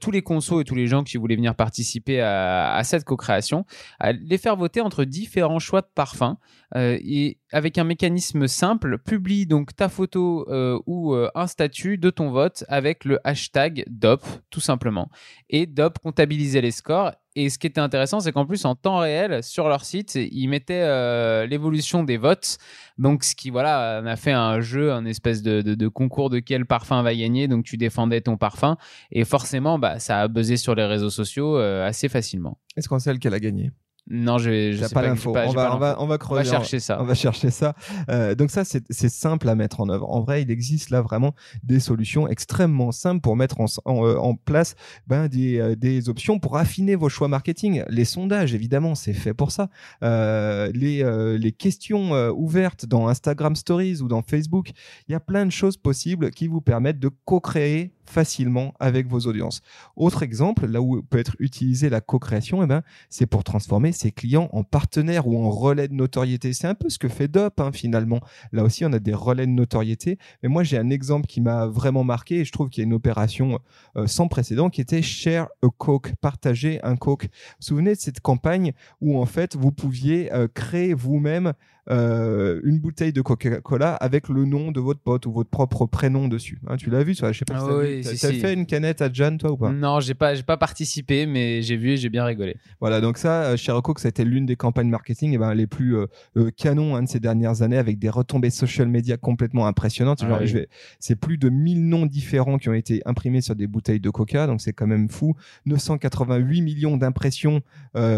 tous 0.00 0.10
les 0.10 0.22
consos 0.22 0.60
et 0.60 0.64
tous 0.64 0.74
les 0.74 0.86
gens 0.86 1.04
qui 1.04 1.16
voulaient 1.16 1.36
venir 1.36 1.54
participer 1.54 2.20
à, 2.20 2.74
à 2.74 2.82
cette 2.84 3.04
co-création, 3.04 3.64
à 4.00 4.12
les 4.12 4.38
faire 4.38 4.56
voter 4.56 4.80
entre 4.80 5.04
différents 5.04 5.58
choix 5.60 5.80
de 5.82 5.88
parfums. 5.94 6.36
et 6.76 7.38
avec 7.52 7.76
un 7.78 7.84
mécanisme 7.84 8.48
simple, 8.48 8.98
publie 8.98 9.46
donc 9.46 9.76
ta 9.76 9.88
photo 9.88 10.46
ou 10.86 11.14
un 11.14 11.46
statut 11.46 11.98
de 11.98 12.10
ton 12.10 12.30
vote 12.30 12.64
avec 12.68 13.04
le 13.04 13.11
hashtag 13.24 13.84
DOP, 13.88 14.22
tout 14.50 14.60
simplement. 14.60 15.10
Et 15.50 15.66
DOP 15.66 15.98
comptabilisait 15.98 16.60
les 16.60 16.70
scores. 16.70 17.12
Et 17.34 17.48
ce 17.48 17.58
qui 17.58 17.66
était 17.66 17.80
intéressant, 17.80 18.20
c'est 18.20 18.32
qu'en 18.32 18.44
plus, 18.44 18.64
en 18.66 18.74
temps 18.74 18.98
réel, 18.98 19.42
sur 19.42 19.68
leur 19.68 19.84
site, 19.84 20.16
ils 20.16 20.48
mettaient 20.48 20.82
euh, 20.82 21.46
l'évolution 21.46 22.04
des 22.04 22.18
votes. 22.18 22.58
Donc, 22.98 23.24
ce 23.24 23.34
qui, 23.34 23.48
voilà, 23.50 24.00
on 24.02 24.06
a 24.06 24.16
fait 24.16 24.32
un 24.32 24.60
jeu, 24.60 24.92
un 24.92 25.06
espèce 25.06 25.42
de 25.42 25.88
concours 25.88 26.28
de 26.28 26.40
quel 26.40 26.66
parfum 26.66 27.02
va 27.02 27.14
gagner. 27.14 27.48
Donc, 27.48 27.64
tu 27.64 27.78
défendais 27.78 28.20
ton 28.20 28.36
parfum. 28.36 28.76
Et 29.10 29.24
forcément, 29.24 29.78
bah, 29.78 29.98
ça 29.98 30.20
a 30.20 30.28
buzzé 30.28 30.56
sur 30.56 30.74
les 30.74 30.84
réseaux 30.84 31.10
sociaux 31.10 31.56
euh, 31.56 31.86
assez 31.86 32.08
facilement. 32.08 32.58
Est-ce 32.76 32.88
qu'on 32.88 32.98
sait 32.98 33.12
lequel 33.12 33.34
a 33.34 33.40
gagné 33.40 33.70
Non, 34.10 34.38
je, 34.38 34.72
je 34.72 34.84
sais 34.84 34.92
pas 34.92 35.02
l'info. 35.02 35.30
On 35.30 35.32
va, 35.32 35.42
pas 35.44 35.48
on 35.48 35.52
va, 35.52 35.62
l'info. 35.62 35.74
on 35.74 35.78
va 35.78 35.96
On 36.00 36.06
va 36.06 36.18
creuser. 36.18 36.50
chercher 36.50 36.80
ça. 36.80 37.00
On 37.00 37.04
va 37.04 37.14
chercher 37.14 37.50
ça. 37.50 37.74
Euh, 38.10 38.34
donc 38.34 38.50
ça, 38.50 38.64
c'est 38.64 39.08
simple 39.08 39.48
à 39.48 39.54
mettre 39.54 39.80
en 39.80 39.88
œuvre. 39.88 40.10
En 40.10 40.20
vrai, 40.20 40.42
il 40.42 40.50
existe 40.50 40.90
là 40.90 41.00
vraiment 41.02 41.34
des 41.62 41.78
solutions 41.80 42.26
extrêmement 42.28 42.90
simples 42.90 43.20
pour 43.20 43.36
mettre 43.36 43.60
en, 43.60 43.66
en, 43.84 44.04
euh, 44.04 44.16
en 44.16 44.34
place 44.34 44.74
ben, 45.06 45.28
des, 45.28 45.58
euh, 45.60 45.76
des 45.76 46.08
options 46.08 46.40
pour 46.40 46.56
affiner 46.56 46.96
vos 46.96 47.08
choix 47.08 47.28
marketing. 47.28 47.84
Les 47.88 48.04
sondages, 48.04 48.54
évidemment, 48.54 48.94
c'est 48.96 49.12
fait 49.12 49.34
pour 49.34 49.52
ça. 49.52 49.68
Euh, 50.02 50.70
les, 50.74 51.02
euh, 51.04 51.38
les 51.38 51.52
questions 51.52 52.12
ouvertes 52.32 52.86
dans 52.86 53.06
Instagram 53.08 53.54
Stories 53.54 54.00
ou 54.02 54.08
dans 54.08 54.22
Facebook, 54.22 54.70
il 55.08 55.12
y 55.12 55.14
a 55.14 55.20
plein 55.20 55.46
de 55.46 55.52
choses 55.52 55.76
possibles 55.76 56.30
qui 56.32 56.48
vous 56.48 56.60
permettent 56.60 56.98
de 56.98 57.10
co-créer 57.24 57.92
facilement 58.04 58.74
avec 58.80 59.06
vos 59.06 59.20
audiences. 59.20 59.62
Autre 59.96 60.22
exemple, 60.22 60.66
là 60.66 60.80
où 60.80 61.02
peut 61.02 61.18
être 61.18 61.36
utilisée 61.38 61.88
la 61.88 62.00
co-création, 62.00 62.62
eh 62.62 62.66
ben, 62.66 62.82
c'est 63.08 63.26
pour 63.26 63.44
transformer 63.44 63.92
ses 63.92 64.12
clients 64.12 64.48
en 64.52 64.64
partenaires 64.64 65.26
ou 65.26 65.42
en 65.42 65.50
relais 65.50 65.88
de 65.88 65.94
notoriété. 65.94 66.52
C'est 66.52 66.66
un 66.66 66.74
peu 66.74 66.88
ce 66.88 66.98
que 66.98 67.08
fait 67.08 67.28
Dop 67.28 67.60
hein, 67.60 67.70
finalement. 67.72 68.20
Là 68.52 68.64
aussi, 68.64 68.84
on 68.84 68.92
a 68.92 68.98
des 68.98 69.14
relais 69.14 69.46
de 69.46 69.52
notoriété. 69.52 70.18
Mais 70.42 70.48
moi, 70.48 70.62
j'ai 70.62 70.78
un 70.78 70.90
exemple 70.90 71.26
qui 71.26 71.40
m'a 71.40 71.66
vraiment 71.66 72.04
marqué 72.04 72.40
et 72.40 72.44
je 72.44 72.52
trouve 72.52 72.68
qu'il 72.68 72.82
y 72.82 72.84
a 72.84 72.86
une 72.86 72.94
opération 72.94 73.58
euh, 73.96 74.06
sans 74.06 74.28
précédent 74.28 74.70
qui 74.70 74.80
était 74.80 75.02
Share 75.02 75.48
a 75.62 75.68
Coke, 75.76 76.12
partager 76.20 76.80
un 76.82 76.96
Coke. 76.96 77.24
Vous 77.24 77.28
vous 77.28 77.66
souvenez 77.66 77.94
de 77.94 78.00
cette 78.00 78.20
campagne 78.20 78.72
où 79.00 79.18
en 79.20 79.26
fait 79.26 79.56
vous 79.56 79.72
pouviez 79.72 80.32
euh, 80.32 80.48
créer 80.52 80.94
vous-même 80.94 81.52
euh, 81.90 82.60
une 82.64 82.78
bouteille 82.78 83.12
de 83.12 83.20
Coca-Cola 83.22 83.94
avec 83.96 84.28
le 84.28 84.44
nom 84.44 84.70
de 84.70 84.80
votre 84.80 85.00
pote 85.00 85.26
ou 85.26 85.32
votre 85.32 85.50
propre 85.50 85.86
prénom 85.86 86.28
dessus. 86.28 86.60
Hein, 86.68 86.76
tu 86.76 86.90
l'as 86.90 87.02
vu, 87.02 87.14
ça 87.14 87.32
Je 87.32 87.40
sais 87.40 87.44
pas 87.44 87.58
si 87.58 87.64
Ah 87.64 87.68
t'as 87.70 87.78
oui, 87.78 87.96
vu. 87.96 88.00
T'as- 88.02 88.14
si, 88.14 88.20
t'as 88.20 88.28
si. 88.32 88.38
fait 88.40 88.54
une 88.54 88.66
canette 88.66 89.02
à 89.02 89.12
Jeanne, 89.12 89.38
toi 89.38 89.50
ou 89.52 89.56
pas? 89.56 89.72
Non, 89.72 89.98
j'ai 90.00 90.14
pas, 90.14 90.34
j'ai 90.34 90.44
pas 90.44 90.56
participé, 90.56 91.26
mais 91.26 91.60
j'ai 91.62 91.76
vu 91.76 91.90
et 91.90 91.96
j'ai 91.96 92.08
bien 92.08 92.24
rigolé. 92.24 92.56
Voilà, 92.80 93.00
donc 93.00 93.18
ça, 93.18 93.42
euh, 93.44 93.56
chez 93.56 93.72
Coke, 93.82 93.98
ça 93.98 94.08
a 94.08 94.10
été 94.10 94.24
l'une 94.24 94.46
des 94.46 94.54
campagnes 94.56 94.88
marketing 94.90 95.32
eh 95.34 95.38
ben, 95.38 95.54
les 95.54 95.66
plus 95.66 95.96
euh, 95.96 96.06
euh, 96.36 96.50
canons 96.56 96.94
hein, 96.94 97.02
de 97.02 97.08
ces 97.08 97.18
dernières 97.20 97.62
années, 97.62 97.78
avec 97.78 97.98
des 97.98 98.10
retombées 98.10 98.50
social 98.50 98.86
media 98.88 99.16
complètement 99.16 99.66
impressionnantes. 99.66 100.20
Ah 100.22 100.38
oui. 100.40 100.52
vais- 100.52 100.68
c'est 101.00 101.16
plus 101.16 101.36
de 101.38 101.48
1000 101.48 101.88
noms 101.88 102.06
différents 102.06 102.58
qui 102.58 102.68
ont 102.68 102.74
été 102.74 103.02
imprimés 103.06 103.40
sur 103.40 103.56
des 103.56 103.66
bouteilles 103.66 104.00
de 104.00 104.10
Coca, 104.10 104.46
donc 104.46 104.60
c'est 104.60 104.72
quand 104.72 104.86
même 104.86 105.08
fou. 105.08 105.34
988 105.66 106.60
millions 106.62 106.96
d'impressions 106.96 107.60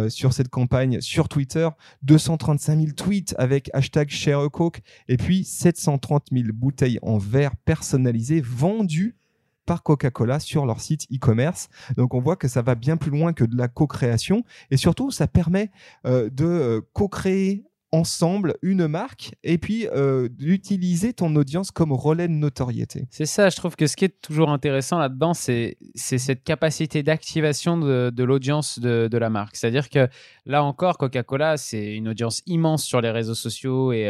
sur 0.09 0.33
cette 0.33 0.49
campagne 0.49 1.01
sur 1.01 1.29
Twitter, 1.29 1.69
235 2.03 2.77
000 2.79 2.91
tweets 2.93 3.35
avec 3.39 3.54
avec 3.55 3.71
hashtag 3.73 4.11
Share 4.11 4.41
a 4.41 4.49
Coke 4.49 4.83
et 5.07 5.17
puis 5.17 5.45
730 5.45 6.27
000 6.33 6.47
bouteilles 6.53 6.99
en 7.03 7.19
verre 7.19 7.55
personnalisées 7.57 8.41
vendues 8.41 9.17
par 9.65 9.85
Coca-Cola 9.85 10.41
sur 10.41 10.67
leur 10.67 10.81
site 10.81 11.07
e-commerce. 11.13 11.69
Donc 11.97 12.15
on 12.15 12.21
voit 12.21 12.35
que 12.35 12.49
ça 12.49 12.63
va 12.63 12.75
bien 12.75 12.97
plus 12.97 13.13
loin 13.13 13.33
que 13.33 13.45
de 13.45 13.57
la 13.57 13.69
co-création 13.69 14.45
et 14.73 14.77
surtout 14.77 15.13
ça 15.13 15.29
permet 15.29 15.71
euh, 16.05 16.29
de 16.31 16.45
euh, 16.45 16.81
co-créer 16.93 17.65
ensemble 17.95 18.57
une 18.61 18.89
marque 18.89 19.37
et 19.45 19.57
puis 19.57 19.87
euh, 19.87 20.29
d'utiliser 20.29 21.13
ton 21.13 21.37
audience 21.37 21.71
comme 21.71 21.93
relais 21.93 22.27
de 22.27 22.33
notoriété. 22.33 23.07
C'est 23.11 23.25
ça, 23.25 23.49
je 23.51 23.57
trouve 23.57 23.77
que 23.77 23.87
ce 23.87 23.97
qui 23.97 24.05
est 24.05 24.21
toujours 24.21 24.51
intéressant 24.51 24.99
là-dedans, 24.99 25.33
c'est 25.33 25.77
cette 25.95 26.43
capacité 26.43 27.05
d'activation 27.05 27.79
de, 27.79 28.25
l'audience 28.25 28.81
de, 28.81 29.17
la 29.17 29.31
marque. 29.31 29.55
C'est-à-dire 29.55 29.91
que 29.91 30.09
là 30.45 30.65
encore, 30.65 30.99
Coca-Cola, 30.99 31.57
c'est 31.57 31.95
une 31.95 32.09
audience 32.09 32.43
immense 32.47 32.83
sur 32.83 33.01
les 33.01 33.11
réseaux 33.11 33.37
sociaux 33.37 33.93
et, 33.93 34.09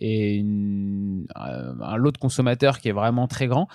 et 0.00 0.44
un 1.34 1.96
lot 1.96 2.10
de 2.10 2.18
consommateurs 2.18 2.78
qui 2.78 2.88
est 2.88 2.92
vraiment 2.92 3.28
très 3.28 3.48
grand. 3.48 3.68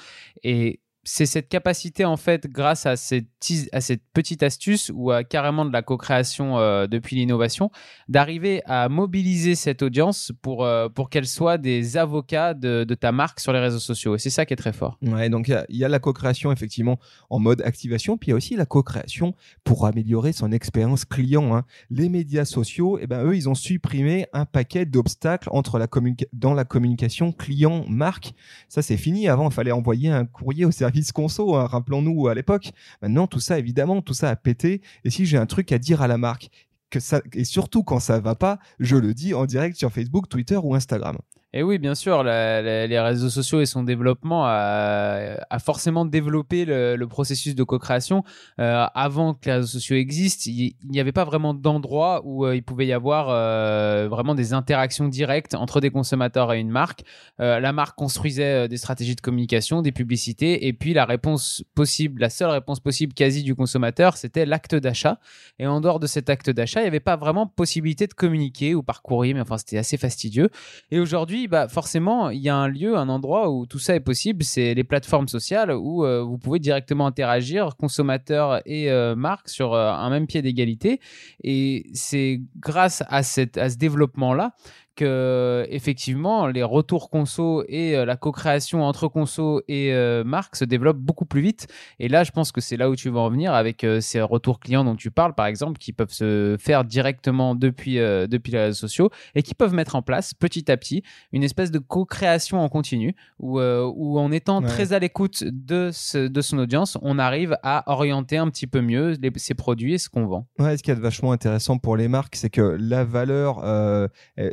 Et 0.44 0.80
c'est 1.04 1.26
cette 1.26 1.50
capacité 1.50 2.06
en 2.06 2.16
fait 2.16 2.48
grâce 2.48 2.86
à 2.86 2.96
cette, 2.96 3.28
à 3.74 3.82
cette 3.82 4.04
petite 4.14 4.42
astuce 4.42 4.90
ou 4.94 5.12
à 5.12 5.24
carrément 5.24 5.66
de 5.66 5.74
la 5.74 5.82
co-création 5.82 6.58
euh, 6.60 6.88
depuis 6.88 7.18
l'innovation 7.18 7.72
d'arriver 8.08 8.62
à 8.66 8.88
mobiliser 8.88 9.56
cette 9.56 9.82
audience 9.82 10.32
pour, 10.42 10.64
euh, 10.64 10.88
pour 10.88 11.10
qu'elle 11.10 11.28
soit 11.28 11.58
des 11.58 11.98
avocats 11.98 12.54
de, 12.54 12.86
ta 12.94 13.12
marque 13.12 13.40
sur 13.40 13.52
les 13.52 13.60
réseaux 13.60 13.80
sociaux 13.80 14.16
et 14.16 14.20
c'est 14.20 14.30
ça 14.30 14.46
qui 14.46 14.54
est 14.54 14.58
très 14.58 14.72
fort. 14.72 14.98
Ouais, 15.02 15.30
donc 15.30 15.50
il 15.50 15.78
y, 15.78 15.84
a 15.84 15.90
la 15.90 16.00
co-création 16.00 16.52
effectivement 16.52 17.00
en 17.30 17.40
mode 17.40 17.62
activation 17.64 18.18
puis 18.18 18.28
il 18.28 18.32
y 18.32 18.34
a 18.34 18.38
aussi 18.38 18.56
la 18.56 18.66
co-création 18.66 19.36
pour 19.64 19.86
améliorer 19.86 20.32
son 20.32 20.52
expérience 20.52 21.04
client. 21.04 21.56
Hein. 21.56 21.66
Les 21.90 22.08
médias 22.08 22.46
sociaux, 22.46 22.98
eh 23.02 23.08
ben 23.08 23.26
eux 23.26 23.36
ils 23.36 23.50
ont 23.50 23.56
supprimé 23.56 24.28
un 24.32 24.46
paquet 24.46 24.86
d'obstacles 24.86 25.50
entre 25.52 25.86
dans 26.32 26.54
la 26.54 26.64
communication 26.64 27.34
client-marque. 27.34 28.34
Ça 28.70 28.82
c'est 28.82 28.98
fini. 28.98 29.28
Avant 29.28 29.50
il 29.50 29.54
fallait 29.54 29.72
envoyer 29.72 30.10
un 30.10 30.26
courrier 30.26 30.66
au 30.66 30.72
service 30.72 30.93
conso, 31.14 31.56
hein, 31.56 31.66
rappelons-nous 31.66 32.28
à 32.28 32.36
l'époque. 32.36 32.72
Maintenant, 33.02 33.28
tout 33.28 33.40
ça, 33.40 33.60
évidemment, 33.60 34.02
tout 34.02 34.14
ça 34.14 34.30
a 34.30 34.36
pété. 34.36 34.82
Et 35.04 35.10
si 35.10 35.26
j'ai 35.26 35.38
un 35.38 35.46
truc 35.46 35.72
à 35.72 35.78
dire 35.78 36.02
à 36.02 36.08
la 36.08 36.18
marque, 36.18 36.50
que 36.90 37.00
ça, 37.00 37.22
et 37.34 37.44
surtout 37.44 37.84
quand 37.84 38.00
ça 38.00 38.20
va 38.20 38.36
pas, 38.36 38.60
je 38.80 38.96
le 38.96 39.14
dis 39.14 39.34
en 39.34 39.46
direct 39.46 39.76
sur 39.76 39.92
Facebook, 39.92 40.30
Twitter 40.30 40.58
ou 40.58 40.76
Instagram. 40.76 41.18
Et 41.56 41.62
oui, 41.62 41.78
bien 41.78 41.94
sûr, 41.94 42.24
les 42.24 43.00
réseaux 43.00 43.30
sociaux 43.30 43.62
et 43.62 43.68
son 43.68 43.84
développement 43.84 44.46
a, 44.48 45.60
forcément 45.60 46.04
développé 46.04 46.66
le, 46.66 47.06
processus 47.06 47.54
de 47.54 47.64
co-création. 47.64 48.24
Euh, 48.60 48.86
avant 48.96 49.36
que 49.36 49.46
les 49.46 49.54
réseaux 49.54 49.68
sociaux 49.68 49.96
existent, 49.96 50.46
il 50.48 50.74
n'y 50.90 51.00
avait 51.00 51.12
pas 51.12 51.26
vraiment 51.26 51.54
d'endroit 51.54 52.22
où 52.26 52.46
euh, 52.46 52.56
il 52.56 52.64
pouvait 52.64 52.88
y 52.88 52.94
avoir 52.94 53.28
euh, 53.30 54.08
vraiment 54.10 54.34
des 54.34 54.54
interactions 54.54 55.08
directes 55.08 55.54
entre 55.54 55.80
des 55.80 55.92
consommateurs 55.92 56.52
et 56.54 56.60
une 56.60 56.72
marque. 56.72 57.04
la 57.38 57.72
marque 57.72 57.96
construisait 57.96 58.68
des 58.68 58.78
stratégies 58.78 59.16
de 59.16 59.22
communication, 59.22 59.84
des 59.84 59.92
publicités, 59.92 60.66
et 60.68 60.74
puis 60.74 60.94
la 60.94 61.06
réponse 61.06 61.64
possible, 61.76 62.20
la 62.22 62.32
seule 62.32 62.50
réponse 62.50 62.80
possible 62.80 63.14
quasi 63.14 63.44
du 63.44 63.54
consommateur, 63.54 64.18
c'était 64.18 64.48
l'acte 64.48 64.74
d'achat. 64.74 65.20
Et 65.60 65.68
en 65.68 65.82
dehors 65.82 66.00
de 66.00 66.08
cet 66.08 66.30
acte 66.32 66.50
d'achat, 66.50 66.80
il 66.80 66.84
n'y 66.84 66.88
avait 66.88 67.00
pas 67.00 67.16
vraiment 67.16 67.46
possibilité 67.46 68.08
de 68.08 68.14
communiquer 68.14 68.74
ou 68.74 68.82
par 68.82 69.04
courrier, 69.04 69.36
mais 69.36 69.42
enfin 69.42 69.58
c'était 69.60 69.78
assez 69.78 69.98
fastidieux. 69.98 70.50
Et 70.90 71.00
aujourd'hui, 71.00 71.43
bah, 71.48 71.68
forcément, 71.68 72.30
il 72.30 72.40
y 72.40 72.50
a 72.50 72.56
un 72.56 72.68
lieu, 72.68 72.98
un 72.98 73.10
endroit 73.10 73.50
où 73.50 73.66
tout 73.66 73.80
ça 73.80 73.96
est 73.96 74.00
possible. 74.00 74.44
C'est 74.44 74.74
les 74.74 74.84
plateformes 74.84 75.28
sociales 75.28 75.72
où 75.72 76.06
euh, 76.06 76.22
vous 76.22 76.38
pouvez 76.38 76.60
directement 76.60 77.08
interagir, 77.08 77.76
consommateurs 77.78 78.62
et 78.66 78.92
euh, 78.92 79.16
marques, 79.16 79.50
sur 79.50 79.74
euh, 79.74 79.92
un 79.92 80.10
même 80.10 80.28
pied 80.28 80.42
d'égalité. 80.42 81.00
Et 81.44 81.88
c'est 81.94 82.42
grâce 82.58 83.04
à, 83.08 83.24
cette, 83.24 83.58
à 83.58 83.70
ce 83.70 83.78
développement-là 83.78 84.54
que 84.96 85.66
effectivement 85.70 86.48
les 86.48 86.64
retours 86.64 87.10
conso 87.10 87.64
et 87.68 87.96
euh, 87.96 88.06
la 88.06 88.16
co-création 88.16 88.84
entre 88.84 89.08
conso 89.08 89.62
et 89.68 89.94
euh, 89.94 90.24
marque 90.24 90.56
se 90.56 90.66
développent 90.66 91.00
beaucoup 91.00 91.26
plus 91.26 91.42
vite. 91.42 91.68
Et 92.00 92.08
là, 92.08 92.24
je 92.24 92.32
pense 92.32 92.52
que 92.52 92.62
c'est 92.62 92.78
là 92.78 92.90
où 92.90 92.96
tu 92.96 93.10
vas 93.10 93.22
en 93.22 93.30
venir 93.30 93.54
avec 93.54 93.84
euh, 93.84 94.02
ces 94.02 94.22
retours 94.22 94.60
clients 94.60 94.84
dont 94.84 94.96
tu 94.96 95.12
parles, 95.12 95.34
par 95.34 95.46
exemple, 95.46 95.80
qui 95.80 95.94
peuvent 95.94 96.12
se 96.12 96.56
faire 96.60 96.84
directement 96.84 97.56
depuis 97.56 97.96
depuis 97.96 98.52
les 98.52 98.60
réseaux 98.60 98.88
sociaux 98.88 99.10
et 99.36 99.44
qui 99.44 99.56
peuvent 99.56 99.74
mettre 99.74 99.96
en 99.96 100.02
place 100.02 100.34
petit 100.34 100.72
à 100.72 100.78
petit 100.78 101.04
une 101.32 101.44
espèce 101.44 101.72
de 101.72 101.80
co-création 101.80 102.60
en 102.60 102.70
continu 102.70 103.16
où, 103.40 103.60
où 103.60 104.20
en 104.20 104.32
étant 104.32 104.62
très 104.62 104.94
à 104.94 105.00
l'écoute 105.00 105.44
de 105.44 105.92
de 106.28 106.42
son 106.42 106.58
audience, 106.58 106.98
on 107.02 107.20
arrive 107.20 107.58
à 107.64 107.84
orienter 107.92 108.38
un 108.38 108.50
petit 108.50 108.68
peu 108.68 108.82
mieux 108.82 109.16
ses 109.36 109.54
produits 109.54 109.94
et 109.94 109.98
ce 109.98 110.10
qu'on 110.10 110.26
vend. 110.26 110.48
Ouais, 110.60 110.78
ce 110.78 110.84
qui 110.84 110.92
est 110.92 110.96
vachement 110.96 111.32
intéressant 111.32 111.78
pour 111.78 111.98
les 111.98 112.08
marques, 112.08 112.36
c'est 112.36 112.50
que 112.50 112.78
la 112.80 113.04
valeur 113.04 113.62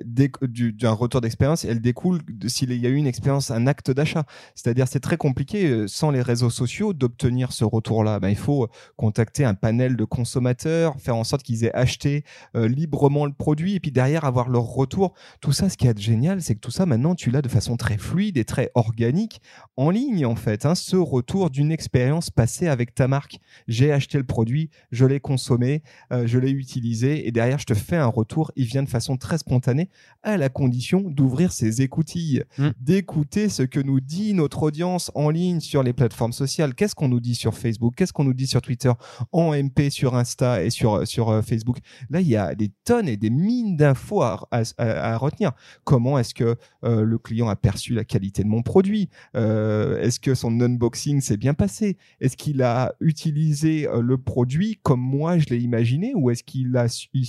des 0.05 0.30
d'un 0.43 0.93
retour 0.93 1.21
d'expérience, 1.21 1.65
elle 1.65 1.81
découle 1.81 2.21
s'il 2.47 2.73
y 2.73 2.87
a 2.87 2.89
eu 2.89 2.97
une 2.97 3.07
expérience, 3.07 3.51
un 3.51 3.67
acte 3.67 3.91
d'achat. 3.91 4.25
C'est-à-dire, 4.55 4.89
c'est 4.89 5.01
très 5.01 5.17
compliqué 5.17 5.69
euh, 5.69 5.87
sans 5.87 6.11
les 6.11 6.23
réseaux 6.23 6.51
sociaux 6.51 6.93
d'obtenir 6.93 7.53
ce 7.53 7.65
retour-là. 7.65 8.21
Ben, 8.21 8.29
il 8.29 8.37
faut 8.37 8.69
contacter 8.97 9.45
un 9.45 9.55
panel 9.55 9.97
de 9.97 10.05
consommateurs, 10.05 10.97
faire 11.01 11.17
en 11.17 11.25
sorte 11.25 11.43
qu'ils 11.43 11.65
aient 11.65 11.75
acheté 11.75 12.25
euh, 12.57 12.69
librement 12.69 13.27
le 13.27 13.33
produit 13.33 13.75
et 13.75 13.81
puis 13.81 13.93
derrière 13.93 14.25
avoir 14.25 14.49
leur 14.49 14.65
retour. 14.65 15.15
Tout 15.41 15.53
ça, 15.53 15.69
ce 15.69 15.77
qui 15.77 15.87
est 15.87 15.99
génial, 15.99 16.43
c'est 16.43 16.55
que 16.55 16.61
tout 16.61 16.71
ça, 16.71 16.87
maintenant, 16.87 17.15
tu 17.15 17.31
l'as 17.31 17.43
de 17.43 17.49
façon 17.49 17.77
très 17.77 17.99
fluide 17.99 18.37
et 18.37 18.45
très 18.45 18.71
organique 18.75 19.41
en 19.77 19.91
ligne, 19.91 20.27
en 20.27 20.37
fait. 20.37 20.67
Hein, 20.67 20.75
ce 20.75 20.97
retour 20.97 21.51
d'une 21.51 21.73
expérience 21.73 22.31
passée 22.31 22.69
avec 22.69 22.95
ta 22.95 23.09
marque. 23.09 23.39
J'ai 23.69 23.93
acheté 23.93 24.19
le 24.19 24.25
produit, 24.25 24.71
je 24.91 25.07
l'ai 25.07 25.21
consommé, 25.21 25.83
euh, 26.13 26.27
je 26.27 26.39
l'ai 26.39 26.51
utilisé 26.51 27.27
et 27.27 27.33
derrière, 27.33 27.59
je 27.59 27.67
te 27.67 27.75
fais 27.75 27.97
un 27.97 28.07
retour. 28.07 28.53
Il 28.57 28.67
vient 28.67 28.83
de 28.83 28.89
façon 28.89 29.17
très 29.17 29.39
spontanée 29.39 29.89
à 30.23 30.37
la 30.37 30.49
condition 30.49 31.01
d'ouvrir 31.01 31.53
ses 31.53 31.83
écoutilles, 31.83 32.45
mm. 32.59 32.69
d'écouter 32.81 33.49
ce 33.49 33.63
que 33.63 33.81
nous 33.81 34.01
dit 34.01 34.35
notre 34.35 34.63
audience 34.63 35.11
en 35.15 35.31
ligne 35.31 35.61
sur 35.61 35.83
les 35.83 35.93
plateformes 35.93 36.33
sociales. 36.33 36.75
Qu'est-ce 36.75 36.95
qu'on 36.95 37.09
nous 37.09 37.21
dit 37.21 37.35
sur 37.35 37.55
Facebook? 37.55 37.95
Qu'est-ce 37.97 38.13
qu'on 38.13 38.25
nous 38.25 38.35
dit 38.35 38.47
sur 38.47 38.61
Twitter? 38.61 38.93
En 39.33 39.55
MP, 39.55 39.91
sur 39.91 40.15
Insta 40.15 40.63
et 40.63 40.71
sur, 40.71 41.07
sur 41.07 41.31
euh, 41.31 41.43
Facebook. 41.43 41.79
Là, 42.11 42.21
il 42.21 42.29
y 42.29 42.37
a 42.37 42.55
des 42.55 42.71
tonnes 42.85 43.09
et 43.09 43.17
des 43.17 43.31
mines 43.31 43.77
d'infos 43.77 44.23
à, 44.23 44.47
à, 44.51 45.17
retenir. 45.17 45.53
Comment 45.85 46.19
est-ce 46.19 46.35
que 46.35 46.57
euh, 46.85 47.03
le 47.03 47.19
client 47.19 47.49
a 47.49 47.57
perçu 47.57 47.95
la 47.95 48.05
qualité 48.05 48.43
de 48.43 48.49
mon 48.49 48.63
produit? 48.63 49.09
Euh, 49.37 50.01
Est-ce 50.01 50.21
que 50.21 50.35
son 50.35 50.61
unboxing 50.61 51.21
s'est 51.21 51.37
bien 51.37 51.55
passé? 51.55 51.97
Est-ce 52.21 52.37
qu'il 52.37 52.63
a 52.63 52.95
utilisé 53.01 53.89
le 54.01 54.19
produit 54.19 54.79
comme 54.83 55.01
moi 55.01 55.39
je 55.39 55.47
l'ai 55.47 55.59
imaginé? 55.59 56.13
Ou 56.15 56.31
est-ce 56.31 56.43
qu'il 56.45 56.71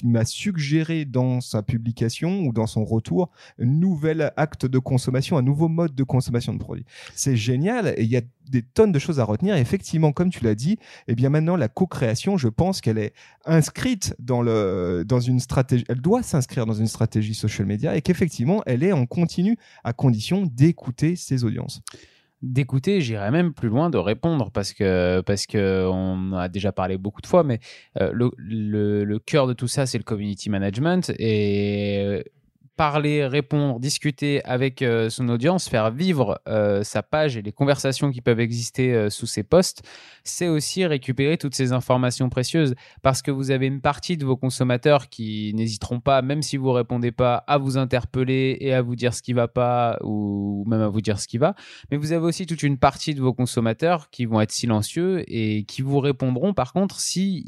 m'a 0.04 0.26
suggéré 0.26 1.06
dans 1.06 1.42
sa 1.42 1.64
publication 1.64 2.42
ou 2.42 2.54
dans 2.54 2.68
son 2.68 2.81
retour 2.84 3.30
un 3.60 3.66
nouvel 3.66 4.32
acte 4.38 4.66
de 4.66 4.80
consommation, 4.80 5.38
un 5.38 5.42
nouveau 5.42 5.68
mode 5.68 5.96
de 5.96 6.04
consommation 6.04 6.54
de 6.54 6.60
produits. 6.60 6.86
C'est 7.16 7.36
génial 7.36 7.94
et 7.98 8.04
il 8.04 8.10
y 8.10 8.18
a 8.18 8.22
des 8.50 8.62
tonnes 8.62 8.92
de 8.92 9.00
choses 9.00 9.20
à 9.20 9.24
retenir. 9.24 9.56
effectivement, 9.56 10.12
comme 10.12 10.30
tu 10.30 10.44
l'as 10.44 10.56
dit, 10.56 10.78
eh 11.08 11.16
bien 11.16 11.30
maintenant 11.30 11.56
la 11.56 11.70
co-création, 11.70 12.38
je 12.38 12.50
pense 12.50 12.82
qu'elle 12.82 12.98
est 12.98 13.14
inscrite 13.46 14.16
dans 14.20 14.42
le 14.42 15.04
dans 15.08 15.20
une 15.20 15.40
stratégie. 15.40 15.86
Elle 15.88 16.02
doit 16.02 16.24
s'inscrire 16.24 16.66
dans 16.66 16.74
une 16.74 16.88
stratégie 16.88 17.34
social 17.34 17.68
media 17.68 17.96
et 17.96 18.02
qu'effectivement 18.02 18.62
elle 18.66 18.84
est 18.84 18.92
en 18.92 19.06
continu 19.06 19.58
à 19.84 19.94
condition 19.94 20.46
d'écouter 20.46 21.16
ses 21.16 21.44
audiences 21.44 21.82
d'écouter, 22.42 23.02
j'irais 23.02 23.32
même 23.32 23.54
plus 23.54 23.70
loin 23.70 23.90
de 23.90 23.98
répondre 23.98 24.50
parce 24.52 24.74
que 24.74 25.22
parce 25.22 25.46
que 25.46 25.88
on 25.92 26.34
a 26.34 26.50
déjà 26.50 26.72
parlé 26.72 26.98
beaucoup 26.98 27.22
de 27.22 27.28
fois, 27.28 27.44
mais 27.44 27.60
euh, 28.00 28.12
le, 28.14 28.32
le, 29.04 29.20
cœur 29.20 29.48
de 29.48 29.54
tout 29.54 29.68
ça 29.68 29.86
c'est 29.86 29.98
le 29.98 30.04
community 30.04 30.50
management 30.50 31.12
et 31.20 32.24
parler, 32.78 33.26
répondre, 33.26 33.80
discuter 33.80 34.44
avec 34.46 34.82
euh, 34.82 35.10
son 35.10 35.30
audience, 35.30 35.70
faire 35.70 35.92
vivre 35.92 36.42
euh, 36.48 36.84
sa 36.84 37.04
page 37.04 37.38
et 37.38 37.42
les 37.42 37.52
conversations 37.52 38.12
qui 38.12 38.22
peuvent 38.22 38.40
exister 38.40 38.94
euh, 38.94 39.10
sous 39.10 39.28
ses 39.28 39.44
posts, 39.44 39.84
c'est 40.24 40.48
aussi 40.48 40.86
récupérer 40.86 41.38
toutes 41.38 41.56
ces 41.56 41.74
informations 41.74 42.30
précieuses 42.30 42.76
parce 43.02 43.22
que 43.22 43.32
vous 43.32 43.52
avez 43.52 43.68
une 43.68 43.82
partie 43.82 44.18
de 44.18 44.26
vos 44.26 44.38
consommateurs 44.38 45.10
qui 45.10 45.54
n'hésiteront 45.54 46.00
pas, 46.00 46.22
même 46.22 46.42
si 46.42 46.58
vous 46.58 46.72
répondez 46.72 47.12
pas, 47.12 47.44
à 47.48 47.58
vous 47.58 47.78
interpeller 47.78 48.58
et 48.62 48.74
à 48.74 48.82
vous 48.82 48.96
dire 48.96 49.14
ce 49.14 49.22
qui 49.22 49.34
va 49.34 49.48
pas 49.48 49.98
ou 50.02 50.64
même 50.68 50.82
à 50.82 50.88
vous 50.88 51.02
dire 51.02 51.20
ce 51.20 51.28
qui 51.28 51.38
va. 51.38 51.56
Mais 51.92 51.98
vous 51.98 52.14
avez 52.14 52.26
aussi 52.26 52.46
toute 52.46 52.64
une 52.64 52.78
partie 52.78 53.14
de 53.14 53.22
vos 53.22 53.34
consommateurs 53.34 54.10
qui 54.10 54.26
vont 54.26 54.42
être 54.42 54.52
silencieux 54.52 55.24
et 55.28 55.64
qui 55.66 55.82
vous 55.82 56.00
répondront 56.00 56.54
par 56.54 56.74
contre 56.74 57.00
si 57.00 57.44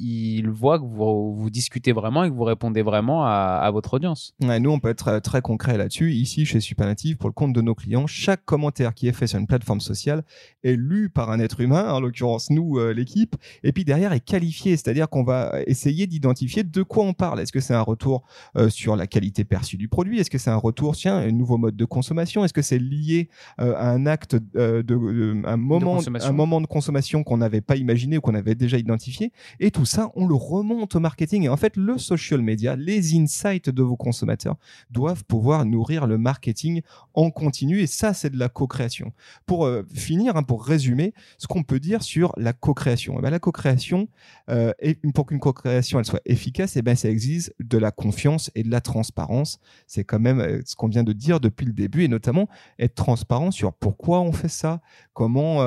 voient 0.47 0.79
que 0.79 0.85
vous, 0.85 1.49
discutez 1.49 1.91
vraiment 1.91 2.23
et 2.23 2.29
que 2.29 2.35
vous 2.35 2.43
répondez 2.43 2.81
vraiment 2.81 3.25
à, 3.25 3.69
votre 3.71 3.95
audience. 3.95 4.33
Nous, 4.39 4.69
on 4.69 4.79
peut 4.79 4.89
être 4.89 5.12
très 5.21 5.41
concret 5.41 5.77
là-dessus. 5.77 6.13
Ici, 6.13 6.45
chez 6.45 6.59
Supernative, 6.59 7.17
pour 7.17 7.29
le 7.29 7.33
compte 7.33 7.53
de 7.53 7.61
nos 7.61 7.75
clients, 7.75 8.07
chaque 8.07 8.45
commentaire 8.45 8.93
qui 8.93 9.07
est 9.07 9.13
fait 9.13 9.27
sur 9.27 9.39
une 9.39 9.47
plateforme 9.47 9.81
sociale 9.81 10.23
est 10.63 10.75
lu 10.75 11.09
par 11.09 11.31
un 11.31 11.39
être 11.39 11.59
humain, 11.59 11.91
en 11.91 11.99
l'occurrence 11.99 12.49
nous, 12.49 12.77
euh, 12.77 12.93
l'équipe, 12.93 13.35
et 13.63 13.71
puis 13.71 13.85
derrière 13.85 14.13
est 14.13 14.19
qualifié, 14.19 14.77
c'est-à-dire 14.77 15.09
qu'on 15.09 15.23
va 15.23 15.53
essayer 15.67 16.07
d'identifier 16.07 16.63
de 16.63 16.83
quoi 16.83 17.03
on 17.03 17.13
parle. 17.13 17.39
Est-ce 17.39 17.51
que 17.51 17.59
c'est 17.59 17.73
un 17.73 17.81
retour 17.81 18.23
euh, 18.55 18.69
sur 18.69 18.95
la 18.95 19.07
qualité 19.07 19.43
perçue 19.43 19.77
du 19.77 19.87
produit? 19.87 20.19
Est-ce 20.19 20.29
que 20.29 20.37
c'est 20.37 20.49
un 20.49 20.55
retour, 20.55 20.95
tiens, 20.95 21.17
un 21.17 21.31
nouveau 21.31 21.57
mode 21.57 21.75
de 21.75 21.85
consommation? 21.85 22.43
Est-ce 22.45 22.53
que 22.53 22.61
c'est 22.61 22.79
lié 22.79 23.29
euh, 23.59 23.75
à 23.75 23.89
un 23.89 24.05
acte 24.05 24.35
de, 24.35 25.45
un 25.45 25.57
moment, 25.57 25.99
un 26.21 26.31
moment 26.31 26.61
de 26.61 26.67
consommation 26.67 27.23
qu'on 27.23 27.37
n'avait 27.37 27.61
pas 27.61 27.75
imaginé 27.75 28.17
ou 28.17 28.21
qu'on 28.21 28.35
avait 28.35 28.55
déjà 28.55 28.77
identifié? 28.77 29.31
Et 29.59 29.71
tout 29.71 29.85
ça, 29.85 30.11
on 30.15 30.27
le 30.27 30.35
remonte 30.35 30.95
au 30.95 30.99
marketing. 30.99 31.43
Et 31.43 31.49
en 31.49 31.57
fait, 31.57 31.75
le 31.77 31.97
social 31.97 32.41
media, 32.41 32.75
les 32.75 33.15
insights 33.15 33.69
de 33.69 33.83
vos 33.83 33.97
consommateurs 33.97 34.57
doivent 34.89 35.02
doivent 35.03 35.25
pouvoir 35.25 35.65
nourrir 35.65 36.07
le 36.07 36.17
marketing 36.17 36.81
en 37.13 37.29
continu. 37.29 37.81
Et 37.81 37.87
ça, 37.87 38.13
c'est 38.13 38.29
de 38.29 38.39
la 38.39 38.47
co-création. 38.47 39.11
Pour 39.45 39.65
euh, 39.65 39.83
finir, 39.93 40.37
hein, 40.37 40.43
pour 40.43 40.63
résumer, 40.65 41.13
ce 41.37 41.45
qu'on 41.45 41.63
peut 41.63 41.81
dire 41.81 42.03
sur 42.03 42.31
la 42.37 42.53
co-création. 42.53 43.15
Eh 43.19 43.21
ben, 43.21 43.29
la 43.29 43.39
co-création, 43.39 44.07
euh, 44.49 44.71
et 44.79 44.95
pour 45.13 45.25
qu'une 45.25 45.41
co-création 45.41 45.99
elle 45.99 46.05
soit 46.05 46.21
efficace, 46.25 46.77
et 46.77 46.79
eh 46.79 46.81
ben, 46.81 46.95
ça 46.95 47.09
exige 47.09 47.51
de 47.59 47.77
la 47.77 47.91
confiance 47.91 48.49
et 48.55 48.63
de 48.63 48.71
la 48.71 48.79
transparence. 48.79 49.59
C'est 49.87 50.05
quand 50.05 50.19
même 50.19 50.39
euh, 50.39 50.61
ce 50.65 50.77
qu'on 50.77 50.87
vient 50.87 51.03
de 51.03 51.11
dire 51.11 51.41
depuis 51.41 51.65
le 51.65 51.73
début, 51.73 52.03
et 52.03 52.07
notamment 52.07 52.47
être 52.79 52.95
transparent 52.95 53.51
sur 53.51 53.73
pourquoi 53.73 54.21
on 54.21 54.31
fait 54.31 54.47
ça, 54.47 54.79
comment, 55.11 55.57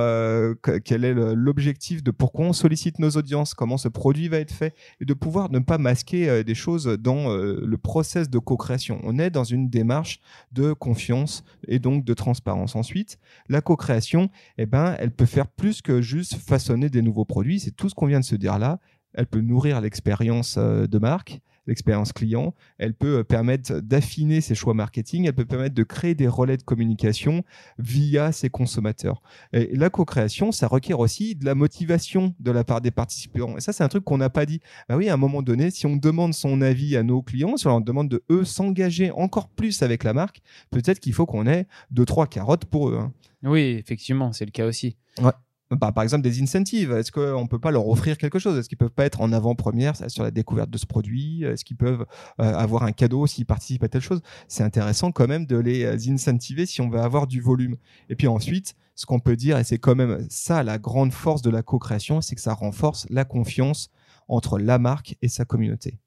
quel 0.84 1.04
est 1.04 1.14
l'objectif 1.14 2.02
de 2.02 2.10
pourquoi 2.10 2.46
on 2.46 2.52
sollicite 2.52 2.98
nos 2.98 3.10
audiences, 3.10 3.52
comment 3.52 3.76
ce 3.76 3.88
produit 3.88 4.28
va 4.28 4.38
être 4.38 4.52
fait, 4.52 4.74
et 5.00 5.04
de 5.04 5.14
pouvoir 5.14 5.50
ne 5.50 5.58
pas 5.58 5.78
masquer 5.78 6.42
des 6.42 6.54
choses 6.54 6.86
dans 6.86 7.28
le 7.36 7.76
process 7.76 8.30
de 8.30 8.38
co-création. 8.38 9.00
On 9.04 9.18
est 9.18 9.25
dans 9.30 9.44
une 9.44 9.68
démarche 9.68 10.20
de 10.52 10.72
confiance 10.72 11.44
et 11.66 11.78
donc 11.78 12.04
de 12.04 12.14
transparence. 12.14 12.76
Ensuite, 12.76 13.18
la 13.48 13.60
co-création, 13.60 14.30
eh 14.58 14.66
ben, 14.66 14.96
elle 14.98 15.10
peut 15.10 15.26
faire 15.26 15.48
plus 15.48 15.82
que 15.82 16.00
juste 16.00 16.36
façonner 16.36 16.88
des 16.88 17.02
nouveaux 17.02 17.24
produits. 17.24 17.60
C'est 17.60 17.70
tout 17.70 17.88
ce 17.88 17.94
qu'on 17.94 18.06
vient 18.06 18.20
de 18.20 18.24
se 18.24 18.36
dire 18.36 18.58
là. 18.58 18.78
Elle 19.14 19.26
peut 19.26 19.40
nourrir 19.40 19.80
l'expérience 19.80 20.58
de 20.58 20.98
marque 20.98 21.40
l'expérience 21.66 22.12
client. 22.12 22.54
Elle 22.78 22.94
peut 22.94 23.18
euh, 23.18 23.24
permettre 23.24 23.80
d'affiner 23.80 24.40
ses 24.40 24.54
choix 24.54 24.74
marketing. 24.74 25.26
Elle 25.26 25.34
peut 25.34 25.44
permettre 25.44 25.74
de 25.74 25.82
créer 25.82 26.14
des 26.14 26.28
relais 26.28 26.56
de 26.56 26.62
communication 26.62 27.44
via 27.78 28.32
ses 28.32 28.50
consommateurs. 28.50 29.22
Et 29.52 29.74
la 29.74 29.90
co-création, 29.90 30.52
ça 30.52 30.68
requiert 30.68 31.00
aussi 31.00 31.34
de 31.34 31.44
la 31.44 31.54
motivation 31.54 32.34
de 32.40 32.50
la 32.50 32.64
part 32.64 32.80
des 32.80 32.90
participants. 32.90 33.56
Et 33.56 33.60
ça, 33.60 33.72
c'est 33.72 33.84
un 33.84 33.88
truc 33.88 34.04
qu'on 34.04 34.18
n'a 34.18 34.30
pas 34.30 34.46
dit. 34.46 34.60
Bah 34.88 34.96
oui, 34.96 35.08
à 35.08 35.14
un 35.14 35.18
moment 35.18 35.42
donné, 35.42 35.70
si 35.70 35.86
on 35.86 35.96
demande 35.96 36.34
son 36.34 36.60
avis 36.60 36.96
à 36.96 37.02
nos 37.02 37.22
clients, 37.22 37.56
si 37.56 37.66
on 37.66 37.70
leur 37.70 37.80
demande 37.80 38.08
de 38.08 38.22
eux 38.30 38.44
s'engager 38.44 39.10
encore 39.10 39.48
plus 39.48 39.82
avec 39.82 40.04
la 40.04 40.12
marque, 40.12 40.40
peut-être 40.70 41.00
qu'il 41.00 41.12
faut 41.12 41.26
qu'on 41.26 41.46
ait 41.46 41.66
deux, 41.90 42.04
trois 42.04 42.26
carottes 42.26 42.64
pour 42.64 42.88
eux. 42.90 42.98
Hein. 42.98 43.12
Oui, 43.42 43.76
effectivement, 43.78 44.32
c'est 44.32 44.44
le 44.44 44.50
cas 44.50 44.66
aussi. 44.66 44.96
Ouais. 45.20 45.32
Bah, 45.70 45.90
par 45.90 46.04
exemple 46.04 46.22
des 46.22 46.40
incentives. 46.40 46.92
Est-ce 46.92 47.10
qu'on 47.10 47.42
ne 47.42 47.48
peut 47.48 47.58
pas 47.58 47.72
leur 47.72 47.88
offrir 47.88 48.18
quelque 48.18 48.38
chose? 48.38 48.56
Est-ce 48.56 48.68
qu'ils 48.68 48.78
peuvent 48.78 48.90
pas 48.92 49.04
être 49.04 49.20
en 49.20 49.32
avant-première 49.32 49.96
sur 50.08 50.22
la 50.22 50.30
découverte 50.30 50.70
de 50.70 50.78
ce 50.78 50.86
produit? 50.86 51.42
Est-ce 51.42 51.64
qu'ils 51.64 51.76
peuvent 51.76 52.06
euh, 52.40 52.54
avoir 52.54 52.84
un 52.84 52.92
cadeau 52.92 53.26
s'ils 53.26 53.46
participent 53.46 53.82
à 53.82 53.88
telle 53.88 54.00
chose? 54.00 54.20
C'est 54.46 54.62
intéressant 54.62 55.10
quand 55.10 55.26
même 55.26 55.44
de 55.44 55.56
les 55.56 55.84
euh, 55.84 56.12
incentiver 56.12 56.66
si 56.66 56.80
on 56.80 56.88
veut 56.88 57.00
avoir 57.00 57.26
du 57.26 57.40
volume. 57.40 57.76
Et 58.08 58.14
puis 58.14 58.28
ensuite, 58.28 58.76
ce 58.94 59.06
qu'on 59.06 59.18
peut 59.18 59.34
dire, 59.34 59.58
et 59.58 59.64
c'est 59.64 59.78
quand 59.78 59.96
même 59.96 60.24
ça 60.30 60.62
la 60.62 60.78
grande 60.78 61.12
force 61.12 61.42
de 61.42 61.50
la 61.50 61.62
co-création, 61.62 62.20
c'est 62.20 62.36
que 62.36 62.40
ça 62.40 62.54
renforce 62.54 63.06
la 63.10 63.24
confiance 63.24 63.90
entre 64.28 64.58
la 64.58 64.78
marque 64.78 65.16
et 65.20 65.28
sa 65.28 65.44
communauté. 65.44 65.98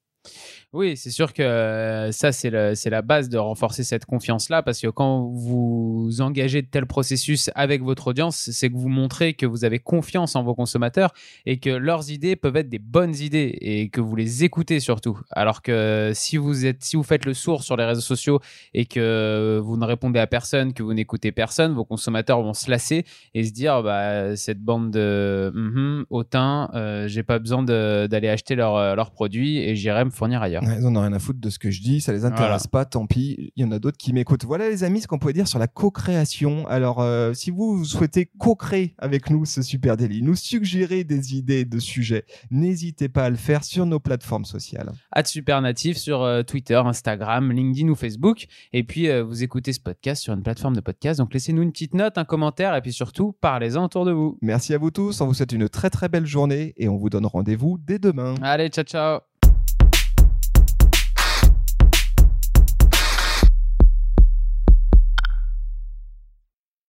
Oui, 0.72 0.96
c'est 0.96 1.10
sûr 1.10 1.32
que 1.32 1.42
euh, 1.42 2.12
ça, 2.12 2.30
c'est 2.30 2.50
la 2.50 3.02
base 3.02 3.28
de 3.28 3.38
renforcer 3.38 3.82
cette 3.82 4.04
confiance-là, 4.04 4.62
parce 4.62 4.80
que 4.80 4.86
quand 4.86 5.24
vous 5.24 6.20
engagez 6.20 6.62
de 6.62 6.68
tels 6.68 6.86
processus 6.86 7.50
avec 7.56 7.82
votre 7.82 8.06
audience, 8.08 8.50
c'est 8.52 8.70
que 8.70 8.76
vous 8.76 8.88
montrez 8.88 9.34
que 9.34 9.46
vous 9.46 9.64
avez 9.64 9.80
confiance 9.80 10.36
en 10.36 10.44
vos 10.44 10.54
consommateurs 10.54 11.12
et 11.44 11.58
que 11.58 11.70
leurs 11.70 12.12
idées 12.12 12.36
peuvent 12.36 12.56
être 12.56 12.68
des 12.68 12.78
bonnes 12.78 13.16
idées 13.16 13.58
et 13.60 13.88
que 13.88 14.00
vous 14.00 14.14
les 14.14 14.44
écoutez 14.44 14.78
surtout. 14.78 15.18
Alors 15.32 15.60
que 15.62 16.12
si 16.14 16.36
vous, 16.36 16.64
êtes, 16.64 16.84
si 16.84 16.94
vous 16.94 17.02
faites 17.02 17.24
le 17.24 17.34
sourd 17.34 17.64
sur 17.64 17.76
les 17.76 17.84
réseaux 17.84 18.00
sociaux 18.00 18.40
et 18.72 18.86
que 18.86 19.60
vous 19.60 19.76
ne 19.76 19.84
répondez 19.84 20.20
à 20.20 20.28
personne, 20.28 20.72
que 20.72 20.84
vous 20.84 20.94
n'écoutez 20.94 21.32
personne, 21.32 21.74
vos 21.74 21.84
consommateurs 21.84 22.42
vont 22.42 22.54
se 22.54 22.70
lasser 22.70 23.04
et 23.34 23.44
se 23.44 23.50
dire 23.50 23.82
bah, 23.82 24.36
cette 24.36 24.60
bande 24.60 24.92
de 24.92 25.50
mm 25.52 26.04
hautain, 26.10 26.70
euh, 26.74 27.08
j'ai 27.08 27.24
pas 27.24 27.40
besoin 27.40 27.64
d'aller 27.64 28.28
acheter 28.28 28.54
leurs 28.54 28.94
leur 28.94 29.10
produits 29.10 29.58
et 29.58 29.74
j'irai 29.74 30.04
fournir 30.10 30.42
ailleurs. 30.42 30.62
ils 30.62 30.86
en 30.86 30.94
ont 30.96 31.00
rien 31.00 31.12
à 31.12 31.18
foutre 31.18 31.40
de 31.40 31.50
ce 31.50 31.58
que 31.58 31.70
je 31.70 31.80
dis, 31.80 32.00
ça 32.00 32.12
les 32.12 32.24
intéresse 32.24 32.66
pas, 32.66 32.84
tant 32.84 33.06
pis. 33.06 33.52
Il 33.56 33.62
y 33.62 33.66
en 33.66 33.72
a 33.72 33.78
d'autres 33.78 33.98
qui 33.98 34.12
m'écoutent. 34.12 34.44
Voilà 34.44 34.68
les 34.68 34.84
amis, 34.84 35.00
ce 35.00 35.06
qu'on 35.06 35.18
pouvait 35.18 35.32
dire 35.32 35.48
sur 35.48 35.58
la 35.58 35.66
co-création. 35.66 36.66
Alors, 36.68 37.00
euh, 37.00 37.32
si 37.34 37.50
vous 37.50 37.84
souhaitez 37.84 38.30
co-créer 38.38 38.94
avec 38.98 39.30
nous 39.30 39.44
ce 39.44 39.62
super 39.62 39.96
délit, 39.96 40.22
nous 40.22 40.34
suggérer 40.34 41.04
des 41.04 41.36
idées 41.36 41.64
de 41.64 41.78
sujets, 41.78 42.24
n'hésitez 42.50 43.08
pas 43.08 43.24
à 43.24 43.30
le 43.30 43.36
faire 43.36 43.64
sur 43.64 43.86
nos 43.86 44.00
plateformes 44.00 44.44
sociales. 44.44 44.92
À 45.12 45.24
Super 45.24 45.60
Natif 45.60 45.96
sur 45.96 46.22
euh, 46.22 46.42
Twitter, 46.42 46.80
Instagram, 46.84 47.52
LinkedIn 47.52 47.88
ou 47.88 47.94
Facebook. 47.94 48.46
Et 48.72 48.84
puis, 48.84 49.08
euh, 49.08 49.22
vous 49.22 49.42
écoutez 49.42 49.72
ce 49.72 49.80
podcast 49.80 50.22
sur 50.22 50.34
une 50.34 50.42
plateforme 50.42 50.74
de 50.74 50.80
podcast. 50.80 51.18
Donc, 51.18 51.32
laissez-nous 51.34 51.62
une 51.62 51.72
petite 51.72 51.94
note, 51.94 52.18
un 52.18 52.24
commentaire 52.24 52.74
et 52.74 52.80
puis 52.80 52.92
surtout, 52.92 53.32
parlez-en 53.40 53.84
autour 53.84 54.04
de 54.04 54.12
vous. 54.12 54.38
Merci 54.42 54.74
à 54.74 54.78
vous 54.78 54.90
tous. 54.90 55.20
On 55.20 55.26
vous 55.26 55.34
souhaite 55.34 55.52
une 55.52 55.68
très 55.68 55.90
très 55.90 56.08
belle 56.08 56.26
journée 56.26 56.74
et 56.76 56.88
on 56.88 56.96
vous 56.96 57.10
donne 57.10 57.26
rendez-vous 57.26 57.78
dès 57.78 57.98
demain. 57.98 58.34
Allez, 58.42 58.68
ciao 58.68 58.84
ciao. 58.84 59.29